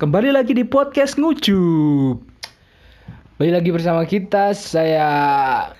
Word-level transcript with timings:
Kembali 0.00 0.32
lagi 0.32 0.56
di 0.56 0.64
podcast 0.64 1.20
ngucup. 1.20 2.24
Balik 3.36 3.52
lagi 3.60 3.68
bersama 3.68 4.08
kita, 4.08 4.56
saya 4.56 5.12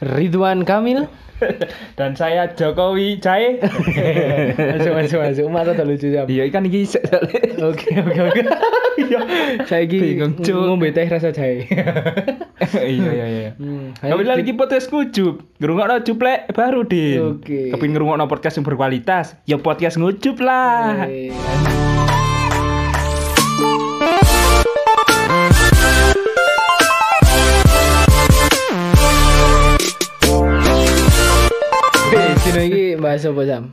Ridwan 0.04 0.68
Kamil. 0.68 1.08
Dan 1.96 2.12
saya 2.20 2.52
Jokowi 2.52 3.16
Cae. 3.24 3.56
masuk 4.76 4.92
masuk 4.92 5.18
masuk, 5.24 5.44
umat 5.48 5.72
rada 5.72 5.88
lucu 5.88 6.12
jam. 6.12 6.28
Iya, 6.28 6.52
ikan 6.52 6.68
iki 6.68 6.84
soalnya. 6.84 7.64
Oke 7.64 7.96
oke 7.96 8.20
oke. 8.28 8.40
Iya, 9.00 9.18
saya 9.64 9.88
ki 9.88 9.96
Bingung, 9.96 10.36
Cuk. 10.44 10.68
ngombe 10.68 10.92
teh 10.92 11.08
rasa 11.08 11.32
jahe. 11.32 11.64
Iya 12.60 13.08
iya 13.08 13.26
iya. 13.26 13.50
Hmm, 13.56 13.96
Kembali 13.96 14.36
lagi 14.36 14.52
podcast 14.52 14.92
ngucup. 14.92 15.40
Ngrungokno 15.64 16.04
cuplek 16.04 16.52
baru, 16.52 16.84
Din. 16.84 17.40
Oke. 17.40 17.72
Kepin 17.72 17.96
ngrungokno 17.96 18.28
podcast 18.28 18.60
yang 18.60 18.68
berkualitas, 18.68 19.32
ya 19.48 19.56
podcast 19.56 19.96
ngucup 19.96 20.36
lah. 20.44 21.08
Eh, 21.08 21.32
Apa 33.08 33.42
jam? 33.48 33.72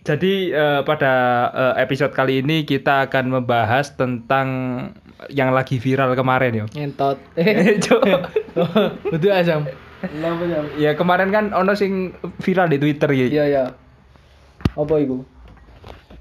Jadi 0.00 0.48
eh, 0.52 0.80
pada 0.84 1.12
eh, 1.52 1.74
episode 1.84 2.12
kali 2.16 2.40
ini 2.40 2.64
kita 2.64 3.08
akan 3.08 3.40
membahas 3.40 3.92
tentang 3.96 4.48
yang 5.28 5.52
lagi 5.52 5.76
viral 5.76 6.16
kemarin 6.16 6.64
ya. 6.64 6.66
Ngentot. 6.72 7.20
Cuk. 7.84 8.02
Betul 9.12 9.32
asam. 9.36 9.68
Jam? 10.00 10.64
ya 10.80 10.96
kemarin 10.96 11.28
kan 11.28 11.52
ono 11.52 11.76
sing 11.76 12.16
viral 12.40 12.72
di 12.72 12.80
Twitter 12.80 13.10
ya. 13.12 13.26
Iya 13.28 13.44
ya. 13.44 13.64
Apa 14.80 14.96
iku? 14.96 15.20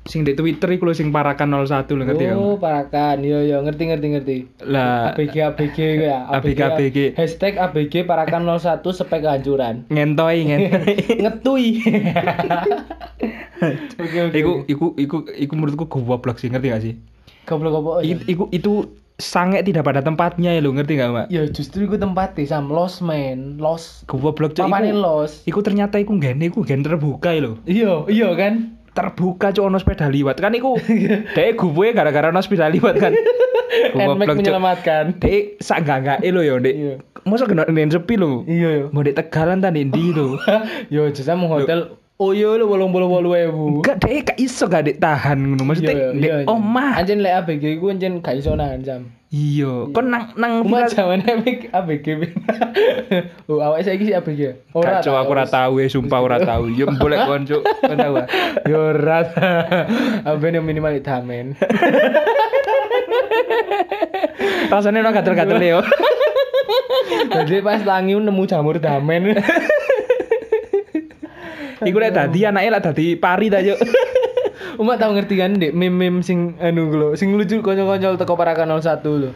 Sing 0.10 0.26
di 0.26 0.34
Twitter 0.34 0.66
iku 0.74 0.90
lho 0.90 0.98
sing 0.98 1.14
parakan 1.14 1.54
01 1.54 1.86
lho 1.86 2.02
ngerti 2.02 2.24
ya. 2.26 2.34
Oh, 2.34 2.58
parakan. 2.58 3.22
Iya 3.22 3.46
iya, 3.46 3.58
ngerti 3.62 3.84
ngerti 3.88 4.08
ngerti. 4.10 4.38
Lah 4.66 5.14
ABG 5.14 5.36
ABG 5.54 5.78
ya. 6.10 6.26
ABG, 6.34 6.60
ABG. 6.60 6.98
Hashtag 7.14 7.62
ABG 7.62 8.04
parakan 8.04 8.50
01 8.50 8.82
spek 8.82 9.22
kehancuran. 9.22 9.86
ngentoi 9.88 10.40
ngentoi. 10.50 10.94
Ngetui. 11.22 11.68
Oke 14.00 14.18
oke. 14.24 14.38
iku 14.40 14.52
iku 14.66 14.86
iku 14.96 15.18
iku 15.30 15.54
menurutku 15.54 15.86
goblok 15.86 16.40
sih 16.40 16.48
ngerti 16.48 16.68
gak 16.72 16.82
sih? 16.82 16.94
goblok 17.44 17.76
apa? 17.76 17.92
Iku 18.08 18.48
itu 18.50 18.88
sange 19.20 19.60
tidak 19.62 19.84
pada 19.84 20.00
tempatnya 20.00 20.56
ya 20.56 20.64
lo 20.64 20.72
ngerti 20.72 20.96
gak 20.96 21.12
Mbak? 21.12 21.26
Ya 21.28 21.44
justru 21.52 21.84
iku 21.84 22.00
tempatnya 22.00 22.48
sam 22.48 22.72
los 22.72 23.04
man, 23.04 23.60
los. 23.60 24.08
Goblok 24.08 24.56
Papane 24.56 24.96
iku. 24.96 25.04
los. 25.04 25.44
Iku 25.44 25.60
ternyata 25.60 26.00
iku 26.00 26.16
gene 26.16 26.48
iku 26.48 26.64
gen 26.64 26.88
terbuka 26.88 27.36
ya 27.36 27.44
lho. 27.44 27.60
Iya, 27.68 28.08
iya 28.08 28.32
kan? 28.40 28.79
Terbuka 28.94 29.54
cuk 29.54 29.66
ono 29.66 29.78
sepeda 29.78 30.10
liwat 30.10 30.38
kan 30.42 30.54
iku. 30.54 30.76
Dek 31.38 31.58
gue 31.58 31.88
gara-gara 31.94 32.34
ono 32.34 32.42
sepeda 32.42 32.70
liwat 32.70 32.96
kan. 32.98 33.14
Nmax 33.96 34.28
menyelamatkan. 34.36 35.22
Dek 35.22 35.62
sak 35.62 35.86
gak 35.86 36.26
lho 36.26 36.42
ya, 36.42 36.56
Dek. 36.58 36.76
Iya. 36.76 36.94
Masa 37.28 37.46
kena 37.46 37.68
nen 37.70 37.92
sepi 37.92 38.16
lho. 38.18 38.44
Iya 38.50 38.70
yo. 38.70 38.86
Mau 38.96 39.06
dek 39.06 39.16
Tegalan 39.18 39.62
ta 39.62 39.70
ndi 39.70 40.16
lho. 40.16 40.40
Yo 40.94 41.10
jasa 41.12 41.36
mau 41.36 41.52
hotel 41.52 42.00
Oh 42.20 42.36
iya 42.36 42.52
lo 42.60 42.68
bolong 42.68 42.92
bolong 42.92 43.08
bolu 43.08 43.32
ewu. 43.32 43.80
Enggak 43.80 44.04
dek 44.04 44.36
gak 44.36 44.38
iso 44.44 44.68
gak 44.68 44.84
dek 44.92 45.00
tahan 45.00 45.40
ngono. 45.40 45.64
Maksudnya 45.64 46.12
dek 46.12 46.32
omah. 46.52 47.00
Anjen 47.00 47.24
lek 47.24 47.32
ABG 47.46 47.80
iku 47.80 47.96
anjen 47.96 48.20
gak 48.20 48.36
iso 48.36 48.60
nahan 48.60 48.84
jam. 48.84 49.02
Iya, 49.30 49.94
kon 49.94 50.10
nang 50.10 50.34
nang 50.42 50.66
Cuma 50.66 50.90
zaman 50.90 51.22
emik 51.22 51.70
ABG. 51.70 52.34
oh, 53.46 53.62
awake 53.62 53.86
saiki 53.86 54.10
si 54.10 54.14
ABG. 54.18 54.58
Gak 54.74 55.06
cok 55.06 55.16
aku 55.22 55.32
ora 55.38 55.46
tahu 55.46 55.78
ya, 55.78 55.86
sumpah 55.86 56.18
ora 56.18 56.42
tahu. 56.42 56.74
Ya 56.74 56.90
boleh 56.90 57.30
kon 57.30 57.46
cok. 57.46 57.62
Kon 57.62 57.98
tahu. 58.02 58.14
ah. 58.18 58.26
Yo 58.66 58.90
ora. 58.90 59.22
Aben 60.26 60.58
yang 60.58 60.66
minimal 60.66 60.98
itamen. 60.98 61.54
Rasanya 64.74 65.06
ono 65.06 65.14
gatel-gatel 65.14 65.62
yo. 65.62 65.80
Jadi 67.38 67.62
pas 67.62 67.86
tangi 67.86 68.18
nemu 68.18 68.44
jamur 68.50 68.82
damen. 68.82 69.38
Iku 71.86 71.98
lek 72.02 72.18
dadi 72.18 72.50
anake 72.50 72.74
lek 72.74 72.82
dadi 72.82 73.14
pari 73.14 73.54
ta 73.54 73.62
yo. 73.62 73.78
Umat 74.80 74.96
tau 74.96 75.12
ngerti 75.12 75.36
kan 75.36 75.60
dek 75.60 75.76
meme-meme 75.76 76.24
sing 76.24 76.56
anu 76.56 76.88
lho, 76.88 77.12
sing 77.20 77.36
lucu 77.36 77.60
konyol-konyol 77.60 78.16
teko 78.16 78.40
parakan 78.40 78.72
01 78.80 79.04
lho. 79.04 79.32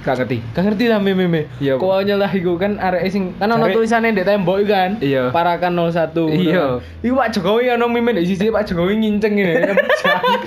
Gak 0.00 0.24
ngerti. 0.24 0.40
Gak 0.56 0.64
ngerti 0.64 0.84
lah 0.88 0.96
meme-meme. 0.96 1.44
Iya. 1.60 1.76
Konyol 1.76 2.16
lah 2.16 2.32
iku 2.32 2.56
kan 2.56 2.80
arek 2.80 3.04
sing 3.12 3.36
kan 3.36 3.52
ono 3.52 3.68
Jare- 3.68 3.76
tulisane 3.76 4.16
ndek 4.16 4.24
tembok 4.24 4.64
iku 4.64 4.72
kan. 4.72 4.96
Iya. 5.04 5.28
Parakan 5.28 5.76
01. 5.76 6.16
Iya. 6.32 6.80
Iku 7.04 7.12
Pak 7.20 7.28
Jokowi 7.36 7.68
ono 7.76 7.84
meme 7.92 8.16
ndek 8.16 8.24
sisi 8.24 8.48
Pak 8.48 8.64
Jokowi 8.64 8.96
nginceng 8.96 9.36
ngene. 9.36 9.76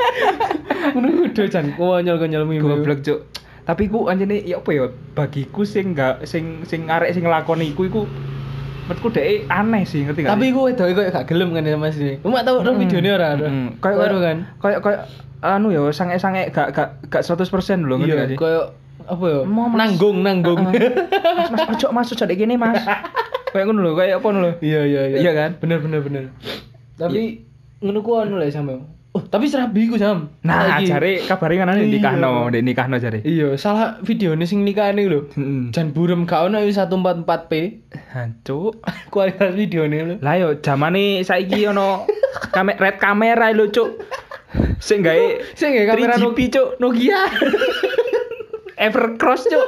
Ngono 0.97 1.07
kudu 1.29 1.43
jan 1.45 1.65
konyol-konyol 1.77 2.43
meme. 2.49 2.65
Goblok 2.65 3.05
cok. 3.05 3.19
Tapi 3.61 3.93
ku 3.93 4.09
anjene 4.09 4.41
ya 4.41 4.57
apa 4.57 4.73
ya 4.73 4.89
bagiku 5.13 5.61
sing 5.61 5.93
gak 5.93 6.25
sing 6.25 6.65
sing 6.65 6.89
arek 6.89 7.13
sing 7.13 7.29
nglakoni 7.29 7.77
iku 7.77 7.85
iku 7.85 8.01
menurutku 8.87 9.07
dek 9.11 9.45
aneh 9.47 9.83
sih 9.83 10.03
ngerti 10.03 10.25
gak? 10.25 10.31
Tapi 10.33 10.43
iku 10.49 10.59
wedok 10.67 10.87
iku 10.87 10.99
gak 11.05 11.25
gelem 11.25 11.49
kan 11.51 11.63
sama 11.63 11.87
sini. 11.89 12.13
Umat 12.21 12.41
tau 12.43 12.61
ro 12.61 12.71
videone 12.73 13.09
ora? 13.11 13.29
Hmm. 13.37 13.77
Kayak 13.77 13.97
Baru 13.97 14.17
kan. 14.19 14.37
Kayak 14.57 14.79
kayak 14.81 15.01
anu 15.41 15.67
ya 15.69 15.81
sange-sange 15.89 16.53
gak 16.53 16.69
gak 16.73 16.89
gak 17.09 17.23
100% 17.25 17.87
lho 17.87 17.95
ngerti 17.97 18.13
gak 18.13 18.17
Iya, 18.17 18.31
sih? 18.33 18.37
koyo 18.37 18.61
apa 19.01 19.25
ya? 19.25 19.39
Mau, 19.43 19.65
Mas. 19.65 19.77
Nanggung, 19.81 20.17
nanggung. 20.21 20.59
Mas 20.61 21.49
mas 21.49 21.61
ojo 21.73 21.87
mas 21.89 22.07
ojo 22.09 22.23
dek 22.23 22.37
gini 22.37 22.55
mas. 22.55 22.77
Kayak 23.51 23.67
ngono 23.67 23.83
lho, 23.83 23.91
kayak 23.99 24.23
apa 24.23 24.27
lho. 24.31 24.51
Iya, 24.63 24.81
iya, 24.87 25.01
iya. 25.11 25.17
Iya 25.19 25.31
kan? 25.35 25.49
Bener, 25.59 25.83
bener, 25.83 25.99
bener. 25.99 26.23
Tapi 26.95 27.43
ngono 27.83 27.99
ku 27.99 28.15
anu 28.15 28.39
lho 28.39 28.47
sampe. 28.47 28.79
Oh, 29.11 29.19
tapi 29.19 29.51
serabi 29.51 29.91
ku 29.91 29.99
sam. 29.99 30.31
Nah, 30.39 30.79
Saiki. 30.79 30.87
jare 30.87 31.11
kabare 31.27 31.59
kan 31.59 31.75
Iya. 31.75 31.83
nikahno, 31.83 32.47
dek 32.47 32.63
nikahno 32.63 32.95
jare. 32.95 33.19
Iya, 33.21 33.59
salah 33.59 33.99
videone 33.99 34.47
sing 34.47 34.63
nikahane 34.63 35.03
lho. 35.03 35.27
Heeh. 35.35 35.67
Jan 35.75 35.91
burem 35.91 36.23
gak 36.23 36.47
ono 36.47 36.63
144p. 36.63 37.51
Hancuk. 38.15 38.79
Kualitas 39.11 39.51
videone 39.51 39.97
lho. 39.99 40.15
Lah 40.23 40.39
yo 40.39 40.55
zamane 40.63 41.27
saiki 41.27 41.67
ono 41.67 42.07
kame 42.55 42.79
red 42.79 43.03
kamera 43.03 43.51
lho, 43.51 43.67
Cuk. 43.67 43.99
Sing 44.79 45.03
gawe 45.03 45.43
Sing 45.59 45.75
gawe 45.75 45.91
kamera 45.91 46.15
3GP, 46.15 46.39
Cuk. 46.47 46.69
Nokia. 46.79 47.19
Evercross, 48.87 49.43
Cuk. 49.45 49.67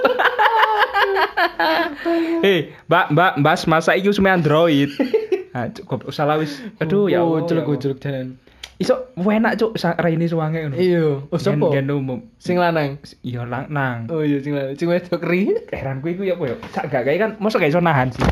Hei, 2.48 2.72
Mbak, 2.88 3.06
Mbak, 3.12 3.32
Mbak, 3.44 3.56
masa 3.68 3.92
iki 3.94 4.08
usme 4.08 4.32
Android. 4.32 4.88
Ah, 5.52 5.68
Cuk, 5.68 5.84
goblok 5.86 6.16
salah 6.16 6.40
wis. 6.40 6.64
Aduh, 6.80 7.12
ya 7.12 7.22
Allah. 7.22 7.44
Allah. 7.44 7.68
ucul 7.68 7.94
jalan. 8.00 8.40
Iso 8.82 9.14
enak, 9.16 9.54
Cuk, 9.62 9.78
raine 9.78 10.26
suwange 10.26 10.66
ngono. 10.66 10.76
Iya. 10.76 11.22
Oh, 11.30 11.38
sopo? 11.38 11.70
Gen 11.70 11.88
umum. 11.88 12.26
Sing 12.42 12.58
lanang. 12.58 12.98
Iya, 13.22 13.46
lang 13.46 13.70
nang. 13.70 14.10
Oh 14.10 14.26
iya 14.26 14.42
sing 14.42 14.58
lanang. 14.58 14.74
Sing 14.74 14.90
wedok 14.90 15.22
ri. 15.22 15.54
Heran 15.70 16.02
gue 16.02 16.18
iku 16.18 16.26
ya 16.26 16.34
apa 16.34 16.44
ya? 16.50 16.56
Sak 16.74 16.90
gak 16.90 17.06
gawe 17.06 17.18
kan 17.22 17.32
mosok 17.38 17.62
gak 17.62 17.72
iso 17.72 17.80
nahan 17.80 18.10
sih. 18.10 18.24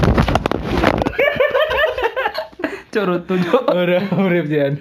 Cuk, 2.91 3.07
rutu, 3.07 3.39
Cuk. 3.39 3.63
Ora 3.71 4.03
urip 4.19 4.51
jan. 4.51 4.75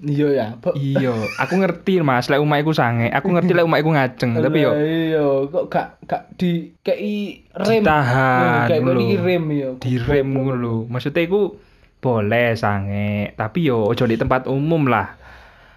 Iya 0.00 0.26
ya. 0.32 0.46
Iya, 0.72 1.12
aku 1.36 1.60
ngerti 1.60 2.00
Mas, 2.00 2.32
lek 2.32 2.40
omahku 2.40 2.72
sange. 2.72 3.12
Aku 3.12 3.28
ngerti 3.28 3.52
lek 3.52 3.68
omahku 3.68 3.92
ngajeng, 3.92 4.40
tapi 4.40 4.64
yo 4.64 4.72
iya 4.72 5.44
kok 5.50 5.68
gak 5.68 6.00
gak 6.08 6.32
di 6.40 6.72
kei 6.80 7.44
rem. 7.52 7.84
Ditahan 7.84 8.72
Kayak 8.72 8.82
rem 9.20 9.44
ya. 9.52 9.70
direm 9.76 10.26
ngono 10.32 10.54
lho. 10.56 10.74
Maksudnya 10.88 11.28
iku 11.28 11.60
boleh 11.98 12.54
sange, 12.54 13.32
tapi 13.34 13.66
yo 13.66 13.86
ojo 13.86 14.04
di 14.04 14.14
tempat 14.14 14.46
umum 14.46 14.86
lah. 14.86 15.16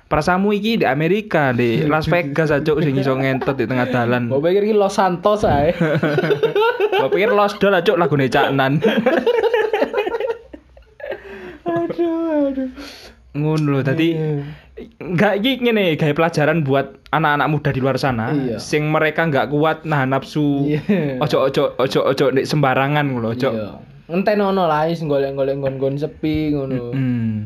Prasamu 0.05 0.49
iki 0.49 0.81
di 0.81 0.85
Amerika, 0.85 1.53
di 1.53 1.85
Las 1.85 2.09
Vegas 2.09 2.49
aja 2.49 2.73
sing 2.81 2.97
iso 2.97 3.13
ngentot 3.13 3.53
di 3.53 3.69
tengah 3.69 3.85
dalan. 3.87 4.25
Mau 4.25 4.41
pikir 4.41 4.65
iki 4.65 4.73
Los 4.73 4.97
Santos 4.97 5.45
ae. 5.45 5.69
Gua 6.99 7.07
pikir 7.07 7.29
Los 7.29 7.53
Dol 7.55 7.77
aja 7.77 7.93
lagune 7.93 8.25
Cak 8.25 8.49
Nan. 8.51 8.81
aduh, 11.61 12.49
aduh. 12.49 12.69
Ngono 13.37 13.77
lho, 13.77 13.79
dadi 13.85 14.09
Iya. 14.17 14.41
Enggak 14.97 15.43
iki 15.43 15.59
ngene 15.59 15.99
gawe 15.99 16.13
pelajaran 16.15 16.63
buat 16.63 17.03
anak-anak 17.11 17.47
muda 17.51 17.69
di 17.69 17.83
luar 17.83 17.99
sana 17.99 18.31
Iya. 18.31 18.63
sing 18.63 18.87
mereka 18.87 19.27
nggak 19.27 19.51
kuat 19.51 19.83
nahan 19.83 20.09
nafsu. 20.09 20.71
Iya. 20.71 21.19
Ojo 21.19 21.37
ojo 21.45 21.63
ojo 21.77 21.99
ojo 22.01 22.25
nek 22.31 22.47
sembarangan 22.47 23.05
ngono, 23.11 23.35
ojo. 23.35 23.49
Iya. 23.51 23.67
Ngenten 24.09 24.41
ono 24.41 24.65
lah 24.65 24.89
wis 24.89 24.99
golek-golek 24.99 25.53
nggon-nggon 25.55 25.95
sepi 25.95 26.49
ngono. 26.51 26.89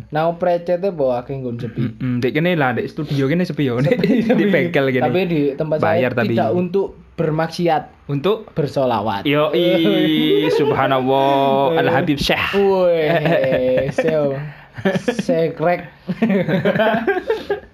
Nah, 0.07 0.31
precete 0.33 0.89
bawa 0.89 1.19
akeh 1.19 1.36
nggon 1.36 1.60
sepi. 1.60 1.83
Hmm, 2.00 2.18
dek 2.18 2.31
kene 2.33 2.56
lah, 2.56 2.71
dek 2.71 2.88
studio 2.88 3.27
kene 3.27 3.44
sepi 3.44 3.68
yo, 3.68 3.83
di 4.39 4.45
bengkel 4.48 4.88
gini. 4.89 5.04
Tapi 5.04 5.19
di 5.27 5.42
tempat 5.54 5.77
Bayar 5.77 6.12
saya 6.12 6.24
tapi. 6.24 6.31
tidak 6.31 6.50
untuk 6.54 6.95
bermaksiat, 7.13 8.07
Untuk 8.07 8.48
bersolawat. 8.51 9.21
yo 9.24 9.51
i 9.51 9.68
subhanallah 10.50 11.75
al 11.80 11.89
habib 11.92 12.15
syekh. 12.15 12.56
Wih, 12.56 13.92
seo. 14.00 14.39
Sekrek. 15.19 15.86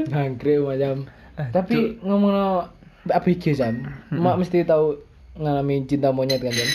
Anggrek 0.10 0.60
macam. 0.60 1.06
Tapi 1.40 2.02
ngomong 2.02 2.68
ABG 3.08 3.56
Sam, 3.56 3.86
mak 4.12 4.36
mesti 4.36 4.66
tahu 4.66 5.00
ngalamin 5.40 5.88
cinta 5.88 6.12
monyet 6.12 6.42
kan 6.42 6.52
Jam? 6.52 6.70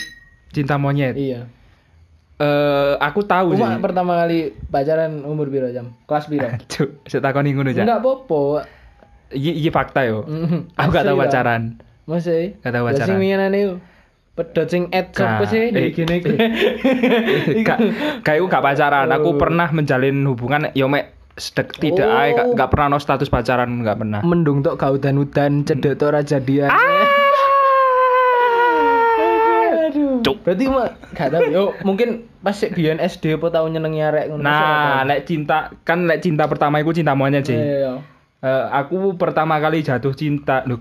Cinta 0.49 0.75
monyet. 0.75 1.13
Iya. 1.13 1.45
Eh, 2.35 2.93
aku 2.99 3.23
tahu 3.23 3.55
sih. 3.55 3.63
Mak 3.63 3.79
pertama 3.79 4.19
kali 4.19 4.51
pacaran 4.67 5.23
umur 5.23 5.47
piro 5.47 5.71
Jam? 5.71 5.95
Kelas 6.03 6.27
piro? 6.27 6.51
Cuk, 6.71 7.07
saya 7.07 7.23
takoni 7.23 7.55
ngono 7.55 7.71
ya. 7.71 7.87
Enggak 7.87 8.03
popo. 8.03 8.59
iki 9.31 9.51
iki 9.55 9.69
fakta 9.69 10.03
yo. 10.03 10.21
Mhm. 10.23 10.75
Aku 10.75 10.89
gak 10.91 11.03
tahu 11.03 11.17
pacaran. 11.17 11.79
Masih? 12.05 12.59
Gak 12.59 12.71
tahu 12.71 12.83
pacaran. 12.85 13.07
Sing 13.07 13.17
winginane 13.17 13.57
yo. 13.57 13.73
Pedot 14.35 14.67
sing 14.67 14.91
ad 14.91 15.15
sapa 15.15 15.47
sih 15.47 15.71
Eh, 15.71 15.89
gini. 15.89 16.19
Gak 17.63 17.77
kayak 18.21 18.37
aku 18.37 18.47
gak 18.47 18.63
pacaran. 18.63 19.07
Aku 19.09 19.29
Oh. 19.31 19.39
pernah 19.39 19.71
menjalin 19.71 20.19
hubungan 20.25 20.69
yo 20.71 20.85
mek 20.85 21.15
sedek 21.35 21.71
tidak 21.73 22.03
Oh. 22.05 22.15
ae 22.17 22.31
gak, 22.31 22.47
gak 22.53 22.69
pernah 22.69 22.87
no 22.91 22.97
status 22.97 23.27
pacaran 23.27 23.71
gak 23.79 23.95
pernah. 23.97 24.19
Mendung 24.21 24.59
tok 24.59 24.75
gak 24.75 24.91
udan-udan 24.93 25.63
cedek 25.63 25.95
tok 25.95 26.07
ora 26.09 26.21
jadian. 26.21 26.67
Aduh. 26.67 27.14
Cuk. 30.25 30.41
Berarti 30.41 30.65
mah 30.65 30.97
gak 31.13 31.29
tahu 31.29 31.43
yo 31.53 31.63
mungkin 31.85 32.25
pas 32.41 32.57
sik 32.57 32.73
biyen 32.73 32.97
SD 32.97 33.37
apa 33.37 33.53
tau 33.53 33.69
nyenengi 33.69 34.01
arek 34.01 34.33
ngono. 34.33 34.41
Nah, 34.41 35.05
lek 35.05 35.29
cinta 35.29 35.69
kan 35.85 36.09
lek 36.09 36.25
cinta 36.25 36.49
pertama 36.49 36.81
iku 36.81 36.89
cinta 36.97 37.13
monyet 37.13 37.45
sih. 37.45 37.57
Iya. 38.45 38.53
Eh, 38.55 38.65
aku 38.71 39.17
pertama 39.17 39.57
kali 39.57 39.81
jatuh 39.81 40.13
cinta. 40.13 40.61
Lho, 40.63 40.77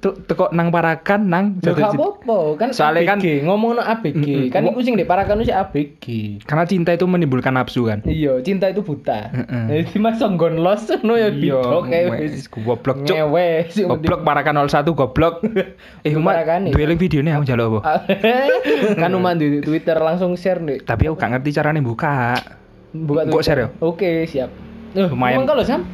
tuh 0.00 0.16
teko 0.24 0.48
nang 0.50 0.72
parakan 0.72 1.28
nang 1.28 1.44
jatuh 1.60 1.84
cinta. 1.84 2.00
apa-apa, 2.00 2.38
kan 2.56 2.68
Soalnya 2.72 3.04
kan- 3.06 3.20
ngomong 3.20 3.76
no 3.76 3.82
ABG, 3.82 4.48
kan 4.48 4.64
Mm-mm. 4.64 4.72
iku 4.72 4.80
sing 4.80 4.96
diparakan 4.96 5.44
sih 5.44 5.52
ABG. 5.52 6.04
Karena 6.42 6.64
cinta 6.64 6.90
itu 6.90 7.04
menimbulkan 7.04 7.52
nafsu 7.52 7.84
kan. 7.84 8.00
Iya, 8.02 8.40
cinta 8.40 8.72
itu 8.72 8.80
buta. 8.80 9.28
Heeh. 9.28 9.84
Jadi 9.84 10.00
mas 10.00 10.16
songgon 10.16 10.56
los 10.56 10.88
no 11.06 11.14
ya 11.14 11.28
bidok 11.28 11.84
kayak 11.84 12.16
wes, 12.16 12.48
goblok 12.48 13.04
cuk. 13.04 13.12
Ngewe 13.12 13.68
Goblok 13.84 14.20
parakan 14.24 14.64
01 14.64 14.88
goblok. 14.88 15.44
eh, 16.06 16.16
Umat, 16.16 16.40
Parakan 16.40 16.58
nih. 16.64 16.72
dueling 16.72 16.96
videonya 16.96 17.36
aku 17.36 17.44
njaluk 17.44 17.66
apa? 17.76 18.08
kan 19.02 19.10
umat 19.12 19.36
di 19.36 19.60
Twitter 19.60 20.00
langsung 20.00 20.32
share 20.32 20.64
nih. 20.64 20.80
Tapi 20.80 21.12
aku 21.12 21.16
gak 21.18 21.36
ngerti 21.36 21.50
caranya 21.52 21.84
buka. 21.84 22.40
Buka 22.88 23.28
Kok 23.28 23.42
share 23.42 23.60
ya? 23.60 23.68
Oke, 23.80 24.24
siap. 24.24 24.48
Eh, 24.92 25.08
Lumayan. 25.08 25.44
Kalau 25.44 25.60
Sam. 25.60 25.84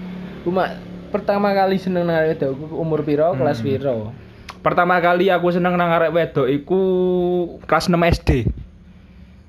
Umat 0.46 0.87
pertama 1.08 1.50
kali 1.50 1.76
seneng 1.76 2.04
nang 2.04 2.16
arek 2.16 2.36
wedok 2.36 2.52
umur 2.72 3.00
piro, 3.02 3.28
Hmm. 3.28 3.38
kelas 3.38 3.60
piro? 3.60 4.12
Pertama 4.58 4.98
kali 4.98 5.28
aku 5.28 5.48
seneng 5.50 5.74
nang 5.74 5.90
arek 5.90 6.10
wedok 6.10 6.46
iku 6.46 6.80
kelas 7.64 7.86
6 7.86 8.00
SD. 8.02 8.30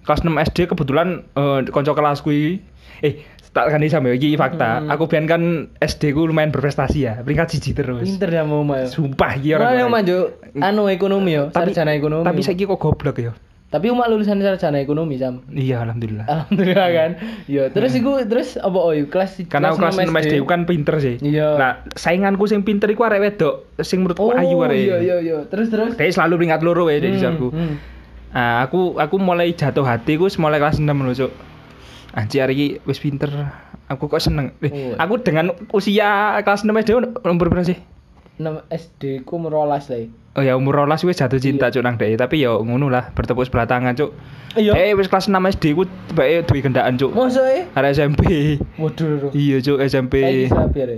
Kelas 0.01 0.21
6 0.21 0.33
SD 0.39 0.65
kebetulan 0.65 1.27
eh 1.31 1.59
kanca 1.69 1.93
kelasku 1.93 2.29
iki 2.29 2.53
eh 2.99 3.13
tak 3.49 3.67
kan 3.67 3.81
sampe 3.83 4.13
iki 4.13 4.33
fakta. 4.35 4.79
Hmm. 4.79 4.89
Aku 4.89 5.05
biyen 5.05 5.25
kan 5.25 5.41
SD 5.75 6.13
ku 6.13 6.25
lumayan 6.25 6.49
berprestasi 6.49 6.99
ya, 7.01 7.13
peringkat 7.19 7.49
siji 7.49 7.73
terus. 7.73 8.05
Pinter 8.05 8.29
ya 8.29 8.45
mau 8.45 8.61
ya. 8.69 8.85
Sumpah 8.85 9.33
iki 9.35 9.53
Ora 9.53 9.69
orang. 9.69 9.77
yang 9.79 9.89
maju 9.89 10.17
anu 10.55 10.83
ekonomi 10.87 11.33
yo, 11.33 11.49
Tapi- 11.49 11.73
sarjana 11.73 11.93
ekonomi. 11.93 12.23
Tapi 12.23 12.41
saiki 12.41 12.63
kok 12.63 12.77
goblok 12.77 13.17
ya. 13.17 13.33
Tapi 13.69 13.93
umat 13.93 14.09
lulusan 14.09 14.41
sarjana 14.41 14.81
ekonomi 14.81 15.21
Sam. 15.21 15.45
Iya, 15.47 15.85
alhamdulillah. 15.85 16.25
Alhamdulillah 16.25 16.89
kan. 16.89 17.11
Iya, 17.45 17.69
terus 17.69 17.93
iku 17.93 18.17
terus 18.25 18.57
apa 18.57 18.73
oh 18.75 18.89
iya, 18.89 19.05
kelas 19.05 19.45
Karena 19.45 19.77
kelas 19.77 19.93
6 19.93 20.09
SD 20.09 20.33
kan 20.43 20.65
pinter 20.65 20.97
sih. 20.97 21.21
Iya. 21.21 21.53
Nah, 21.53 21.71
sainganku 21.93 22.49
sing 22.49 22.65
pinter 22.65 22.89
iku 22.89 23.05
arek 23.05 23.21
wedok, 23.21 23.69
sing 23.79 24.01
menurutku 24.01 24.25
Oh, 24.25 24.33
ayu 24.33 24.57
arek. 24.65 24.73
iya 24.79 24.97
iya 24.97 25.17
iya. 25.21 25.37
Terus 25.45 25.69
terus. 25.69 25.93
Dia 25.93 26.09
selalu 26.09 26.41
peringkat 26.41 26.61
loro 26.65 26.89
ya 26.89 26.97
di 26.97 27.13
Hmm, 27.13 27.29
aku. 27.29 27.47
hmm. 27.53 27.73
Nah, 28.29 28.65
aku 28.65 28.97
aku 28.97 29.15
mulai 29.21 29.53
jatuh 29.53 29.85
hati 29.85 30.17
ku 30.17 30.25
mulai 30.37 30.57
kelas 30.57 30.81
6 30.81 30.89
lho, 30.89 31.13
Cuk. 31.15 31.31
Anjir 32.09 32.41
hari 32.41 32.53
iki 32.53 32.67
wis 32.83 32.97
pinter. 32.97 33.29
Aku 33.85 34.05
kok 34.05 34.17
seneng. 34.17 34.53
Eh, 34.61 34.69
Oh. 34.69 34.97
aku 34.97 35.21
dengan 35.21 35.53
usia 35.69 36.41
kelas 36.41 36.65
6 36.65 36.73
SD 36.75 36.89
umur 36.97 37.45
berapa 37.47 37.61
sih? 37.63 37.77
6 38.37 38.65
SD 38.65 39.21
ku 39.21 39.37
merolas 39.37 39.89
lah. 39.89 40.09
Oh 40.37 40.45
ya 40.45 40.53
umur 40.53 40.85
12 40.85 41.09
wis 41.09 41.17
jatuh 41.17 41.41
cinta 41.41 41.73
cuk 41.73 41.81
nang 41.81 41.97
dhek, 41.97 42.13
tapi 42.13 42.45
ya 42.45 42.53
ngono 42.53 42.85
lah 42.93 43.09
bertepuk 43.17 43.41
sebelah 43.49 43.65
tangan 43.65 43.97
cuk. 43.97 44.13
Iya. 44.53 44.77
Eh 44.77 44.93
wis 44.93 45.09
kelas 45.09 45.25
6 45.25 45.33
SD 45.57 45.73
ku 45.73 45.89
tibake 45.89 46.45
duwe 46.45 46.59
gendaan 46.61 47.01
cuk. 47.01 47.11
Masa 47.17 47.41
eh? 47.49 47.65
Arek 47.73 47.97
SMP. 47.97 48.21
Waduh. 48.77 49.33
Iya 49.33 49.57
cuk 49.57 49.77
SMP. 49.81 50.21
Kayak 50.21 50.53
sapi 50.53 50.79
ya. 50.79 50.97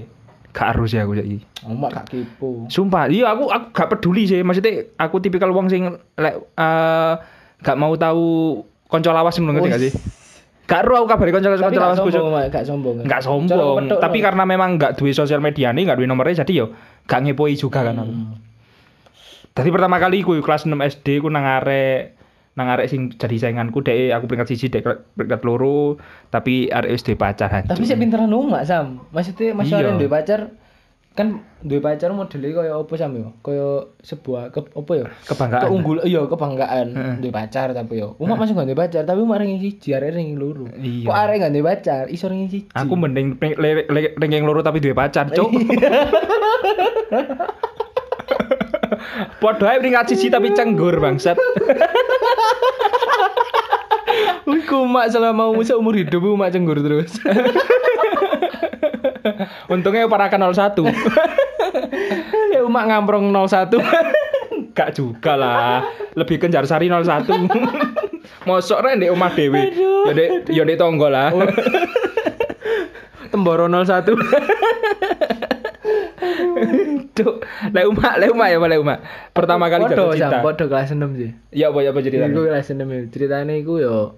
Gak 0.51 0.67
harus 0.75 0.91
ya 0.91 1.07
aku 1.07 1.15
saiki. 1.15 1.39
Omak 1.63 1.89
gak 1.95 2.05
kepo. 2.11 2.67
Sumpah, 2.67 3.07
iya 3.07 3.31
aku 3.31 3.47
aku 3.47 3.71
gak 3.71 3.87
peduli 3.95 4.27
sih. 4.27 4.43
Maksudnya 4.43 4.91
aku 4.99 5.23
tipikal 5.23 5.47
wong 5.55 5.71
sing 5.71 5.95
lek 6.19 6.35
eh, 6.59 7.13
gak 7.63 7.77
mau 7.79 7.95
tahu 7.95 8.59
konco 8.91 9.09
lawas 9.15 9.39
ngono 9.39 9.55
ngerti 9.55 9.71
gak 9.71 9.83
sih? 9.87 9.91
Gak 10.67 10.83
ero 10.83 10.99
aku 10.99 11.07
kabari 11.07 11.31
konco 11.31 11.47
Tapi 11.47 11.63
konco 11.71 11.79
gak 11.79 11.87
lawas. 11.95 11.99
Mak. 12.03 12.45
gak 12.51 12.63
sombong. 12.67 12.95
Cara 13.07 13.23
sombong, 13.23 13.87
tapi 13.95 14.19
karena 14.19 14.43
memang 14.43 14.75
enggak 14.75 14.99
duwe 14.99 15.15
sosial 15.15 15.39
media 15.39 15.71
nih, 15.71 15.87
enggak 15.87 16.03
duwe 16.03 16.07
nomornya 16.11 16.43
jadi 16.43 16.67
yo 16.67 16.75
gak 17.07 17.23
ngepoi 17.23 17.55
juga 17.55 17.87
kan 17.87 17.95
aku. 18.03 18.11
Tadi 19.51 19.67
pertama 19.67 19.99
kali 19.99 20.23
ku 20.23 20.39
kelas 20.39 20.63
6 20.63 20.71
SD 20.79 21.19
ku 21.19 21.27
nang 21.27 21.43
arek 21.43 22.15
nang 22.51 22.67
arek 22.67 22.87
sing 22.91 23.11
jadi 23.15 23.47
sainganku 23.47 23.79
dek 23.79 24.11
aku 24.11 24.27
peringkat 24.27 24.47
siji 24.51 24.67
dek 24.67 24.83
peringkat 25.15 25.43
loro 25.43 25.95
tapi 26.31 26.67
arek 26.71 26.95
wis 26.95 27.03
duwe 27.03 27.19
pacar 27.19 27.51
hancur. 27.51 27.75
Tapi 27.75 27.83
sih 27.83 27.99
pinteran 27.99 28.31
umak 28.31 28.63
Sam. 28.63 29.03
Maksudnya 29.11 29.55
Mas 29.55 29.67
Iya. 29.67 29.83
Yoren 29.83 29.99
duwe 29.99 30.11
pacar 30.11 30.51
kan 31.11 31.43
duwe 31.59 31.83
pacar 31.83 32.15
modelnya 32.15 32.55
kaya 32.55 32.71
apa 32.79 32.93
Sam 32.95 33.11
yo? 33.19 33.35
Kaya 33.43 33.91
sebuah 33.99 34.55
ke, 34.55 34.63
apa 34.71 34.91
yo? 34.95 35.05
Kebanggaan. 35.27 35.63
Keunggul 35.67 35.97
iya 36.07 36.23
kebanggaan 36.23 36.87
Heeh. 36.95 37.15
duwe 37.19 37.33
pacar 37.35 37.75
tapi 37.75 37.99
yo. 37.99 38.15
Umak 38.23 38.39
masih 38.39 38.55
gak 38.55 38.67
duwe 38.71 38.79
pacar 38.79 39.03
tapi 39.03 39.19
umak 39.19 39.43
ringin 39.43 39.59
siji 39.59 39.91
arek 39.91 40.15
ringin 40.15 40.39
loro. 40.39 40.71
Iya. 40.79 41.11
Kok 41.11 41.17
arek 41.27 41.35
gak 41.43 41.51
duwe 41.51 41.63
pacar 41.67 42.03
iso 42.07 42.31
ringin 42.31 42.47
siji. 42.47 42.71
Aku 42.71 42.95
mending 42.95 43.35
ranking 44.15 44.47
loro 44.47 44.63
tapi 44.63 44.79
duwe 44.79 44.95
pacar, 44.95 45.27
Cuk. 45.31 45.51
Padha 49.41 49.73
ae 49.73 49.81
peringkat 49.81 50.13
siji 50.13 50.29
tapi 50.29 50.53
cenggur 50.53 51.01
bangsat. 51.01 51.41
Wih, 54.49 54.65
umak 54.67 55.13
selama 55.13 55.53
seumur 55.63 55.95
hidup 55.95 56.25
umak 56.25 56.51
cenggur 56.51 56.75
terus. 56.81 57.15
Untungnya 59.73 60.09
parakan 60.11 60.51
01. 60.51 60.83
ya 62.51 62.59
umak 62.65 62.83
ngamprong 62.89 63.31
01. 63.31 64.75
Gak 64.75 64.97
juga 64.97 65.37
lah. 65.39 65.87
Lebih 66.17 66.41
kenjar 66.41 66.65
sari 66.67 66.89
01. 66.91 67.29
Mosok 68.47 68.81
rek 68.81 68.97
ndek 68.99 69.13
omah 69.13 69.31
dhewe. 69.31 69.71
Ya 69.71 70.11
ndek 70.11 70.29
ya 70.51 70.65
ndek 70.67 70.79
tonggo 70.81 71.07
lah. 71.07 71.31
Temboro 73.31 73.71
01. 73.71 74.03
Cuk, 77.21 77.35
lek 77.69 77.85
umak, 77.85 78.13
lek 78.17 78.29
umak 78.29 78.47
ya, 78.47 78.57
lek 78.57 78.79
umak. 78.79 78.99
Pertama 79.31 79.69
kali 79.69 79.85
jatuh 79.87 80.11
cinta. 80.11 80.41
Podo 80.41 80.65
kelas 80.65 80.89
6 80.89 80.97
sih. 81.13 81.31
Ya 81.49 81.69
apa 81.69 81.79
ya 81.79 81.93
apa 81.93 81.99
ceritanya? 82.01 82.27
Iku 82.27 82.41
kelas 82.43 82.67
6 82.67 82.81
ya. 82.81 82.99
Ceritanya 83.07 83.53
iku 83.53 83.73
yo 83.77 84.17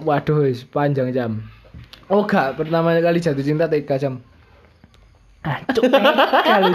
Waduh, 0.00 0.44
wis 0.44 0.64
panjang 0.64 1.10
jam. 1.10 1.44
Oh 2.06 2.24
gak, 2.24 2.54
pertama 2.54 2.94
kali 2.94 3.18
jatuh 3.18 3.40
cinta 3.40 3.66
TK 3.66 3.90
jam. 3.98 4.14
Ah, 5.40 5.62
cuk, 5.66 5.88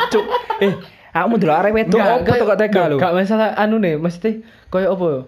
cuk. 0.09 0.25
Eh, 0.57 0.73
aku 1.11 1.37
delok 1.37 1.57
arek 1.59 1.71
wedok 1.75 1.99
kayak- 2.01 2.25
tuh 2.25 2.45
kok 2.45 2.59
TK 2.59 2.77
lu? 2.87 2.97
Gak 2.97 3.13
masalah 3.13 3.53
anu 3.55 3.77
nih, 3.77 3.95
mesti 3.95 4.41
koyo 4.67 4.91
apa 4.91 5.05
yo? 5.05 5.21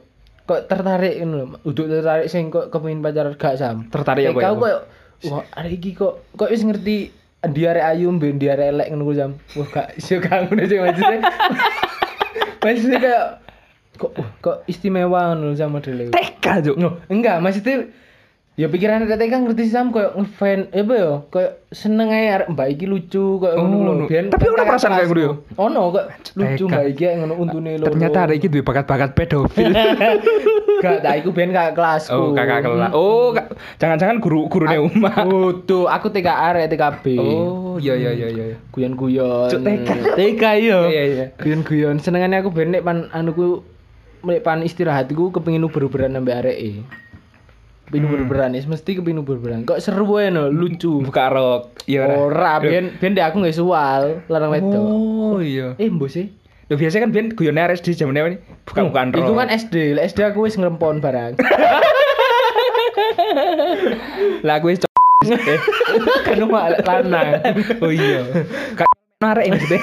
Kok 0.48 0.60
tertarik 0.66 1.16
ngono 1.20 1.36
lho. 1.36 1.46
Uduk 1.62 1.86
tertarik 1.86 2.28
sing 2.28 2.48
kok 2.48 2.72
kepengin 2.72 3.04
pacaran 3.04 3.36
gak 3.36 3.56
sam. 3.56 3.86
Tertarik 3.88 4.32
apa 4.32 4.40
ya? 4.40 4.48
aku 4.48 4.58
koyo 4.60 4.78
wah 5.28 5.44
arek 5.54 5.74
iki 5.76 5.92
kok 5.94 6.24
kok 6.34 6.50
wis 6.50 6.62
ngerti 6.62 7.10
di 7.46 7.62
arek 7.70 7.86
ayu 7.86 8.10
mbek 8.10 8.42
di 8.42 8.48
arek 8.50 8.68
elek 8.74 8.88
ngono 8.90 9.14
jam. 9.14 9.32
Wah 9.54 9.68
gak 9.70 9.88
iso 10.00 10.18
gak 10.18 10.50
ngono 10.50 10.64
sih 10.66 10.80
maksudnya. 10.82 11.20
maksudnya 12.66 13.00
kayak 13.00 13.26
kok 13.98 14.12
kok 14.42 14.58
istimewa 14.66 15.38
ngono 15.38 15.54
jam 15.54 15.70
modele. 15.70 16.10
TK. 16.10 16.74
No, 16.78 16.98
enggak, 17.10 17.38
maksudnya 17.42 17.90
ya 18.58 18.66
pikiran 18.68 19.06
ada 19.06 19.14
TK 19.14 19.34
ngerti 19.46 19.70
sam 19.70 19.94
koyo 19.94 20.18
ngefan 20.18 20.74
apa 20.74 20.94
ya 20.98 21.12
koyo 21.30 21.50
seneng 21.70 22.10
ae 22.10 22.34
arek 22.34 22.50
mbak 22.50 22.74
iki 22.74 22.90
lucu 22.90 23.38
koyo 23.38 23.54
Oh, 23.54 23.70
ngono 23.70 23.86
lho. 23.86 23.94
no. 23.94 24.06
Biyen 24.10 24.34
Tapi 24.34 24.50
ora 24.50 24.66
perasaan 24.66 24.98
kayak 24.98 25.08
ngono 25.08 25.22
ya? 25.22 25.32
Ono 25.62 25.82
kok 25.94 26.06
lucu 26.34 26.64
mbak 26.66 26.84
iki 26.90 27.06
ngono 27.22 27.34
untune 27.38 27.72
lho. 27.78 27.86
Ternyata 27.86 28.18
hari 28.26 28.42
ini 28.42 28.50
duwe 28.50 28.66
bakat-bakat 28.66 29.14
pedofil. 29.14 29.70
Gak, 30.78 31.02
tak 31.02 31.26
iku 31.26 31.34
biyen 31.34 31.50
kakak 31.50 31.74
kelasku. 31.74 32.14
Oh, 32.14 32.30
kakak 32.38 32.62
kelas. 32.62 32.94
Oh, 32.94 33.34
jangan-jangan 33.82 34.22
guru 34.22 34.46
gurune 34.46 34.78
Uma. 34.78 35.26
Kudu, 35.26 35.90
aku 35.90 36.14
TK 36.14 36.30
arek 36.30 36.70
TKB. 36.70 37.06
Oh, 37.18 37.82
iya 37.82 37.98
iya 37.98 38.14
iya 38.14 38.28
iya. 38.30 38.46
Guyon-guyon. 38.70 39.50
Cuk, 39.50 39.66
TK. 39.66 39.90
TK 40.14 40.44
iya. 40.62 40.80
Iya, 40.86 41.04
iya. 41.04 41.26
Guyon-guyon. 41.34 41.98
Senengane 41.98 42.38
aku 42.38 42.54
ben 42.54 42.78
nek 42.78 42.86
pan 42.86 43.10
anuku 43.10 43.66
nek 44.22 44.46
pan 44.46 44.62
istirahat 44.62 45.10
iku 45.10 45.34
kepengin 45.34 45.66
uber-uberan 45.66 46.14
ambek 46.14 46.46
areke. 46.46 46.86
Kepengin 47.88 48.04
Hmm. 48.04 48.20
uber-uberan, 48.20 48.52
is 48.52 48.68
mesti 48.68 49.00
kepengin 49.00 49.24
uber-uberan. 49.24 49.64
Kok 49.64 49.80
seru 49.80 50.04
wae 50.12 50.28
no, 50.28 50.52
lucu. 50.52 51.00
Buka 51.00 51.32
rok. 51.32 51.88
Iya 51.88 52.20
Ora, 52.20 52.60
biyen 52.60 53.00
biyen 53.00 53.16
aku 53.16 53.40
nggak 53.40 53.56
sual 53.56 54.28
larang 54.28 54.52
wedok. 54.52 54.76
Oh, 54.76 55.40
iya. 55.40 55.72
Eh, 55.80 55.88
mbok 55.88 56.12
sih. 56.12 56.28
Lo 56.68 56.76
biasanya 56.76 57.08
kan 57.08 57.12
biyen 57.16 57.28
guyone 57.32 57.64
RSD 57.64 57.96
jamane 57.96 58.20
ini 58.20 58.38
bukan 58.68 58.92
bukan 58.92 59.16
rok. 59.16 59.24
Iku 59.24 59.34
kan 59.40 59.48
SD, 59.48 59.96
Lek 59.96 60.12
SD 60.12 60.20
aku 60.28 60.44
wis 60.44 60.60
ngrempon 60.60 61.00
barang. 61.00 61.40
lah 64.44 64.60
c- 64.60 64.84
eh. 65.32 65.60
kan 66.28 66.36
rumah 66.38 66.76
lanang. 66.84 67.40
Oh 67.80 67.88
iya. 67.88 68.28
Kak 68.76 68.92
narek 69.24 69.48
maksudnya. 69.48 69.80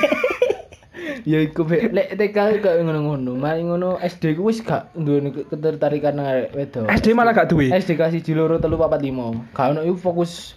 Ya 1.22 1.38
iku 1.40 1.62
be 1.62 1.88
lek 1.88 2.14
TK 2.14 2.36
kok 2.58 2.74
ngono-ngono 2.78 3.32
mari 3.34 3.62
ngono 3.62 3.96
SD 3.96 4.34
ku 4.34 4.46
wis 4.46 4.60
gak 4.60 4.92
duwe 4.94 5.20
ketertarikan 5.44 6.14
nang 6.14 6.48
wedok 6.50 6.88
SD 6.88 7.12
malah 7.12 7.32
gak 7.32 7.48
duwe. 7.48 7.68
SD 7.68 7.94
kasih 7.94 8.20
jiloro 8.20 8.56
telu 8.56 8.74
papat 8.74 9.00
limo 9.00 9.44
gak 9.50 9.72
ono 9.72 9.80
iku 9.82 9.96
fokus 10.02 10.54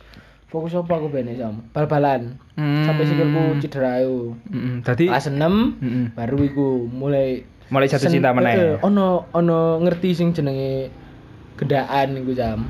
fokus 0.48 0.72
apa 0.74 0.94
aku 0.94 1.08
ben 1.08 1.27
jam 1.30 1.60
bal-balan 1.70 2.39
Hmm. 2.58 2.82
sampai 2.84 3.06
sikilku 3.06 3.62
cedera 3.62 4.01
yo 4.01 4.34
Heeh. 4.50 4.82
Dadi 4.82 5.06
kelas 5.06 5.30
6 5.30 5.38
Heeh. 5.38 6.06
baru 6.12 6.38
iku 6.42 6.68
mulai 6.88 7.46
mulai 7.68 7.86
jatuh 7.86 8.10
cinta 8.10 8.30
eh, 8.30 8.34
meneh. 8.34 8.56
ono 8.82 9.30
ono 9.30 9.77
ngerti 9.77 10.10
sing 10.12 10.34
jenenge 10.34 10.89
gendaan 11.54 12.18
iku 12.18 12.34
jam 12.34 12.66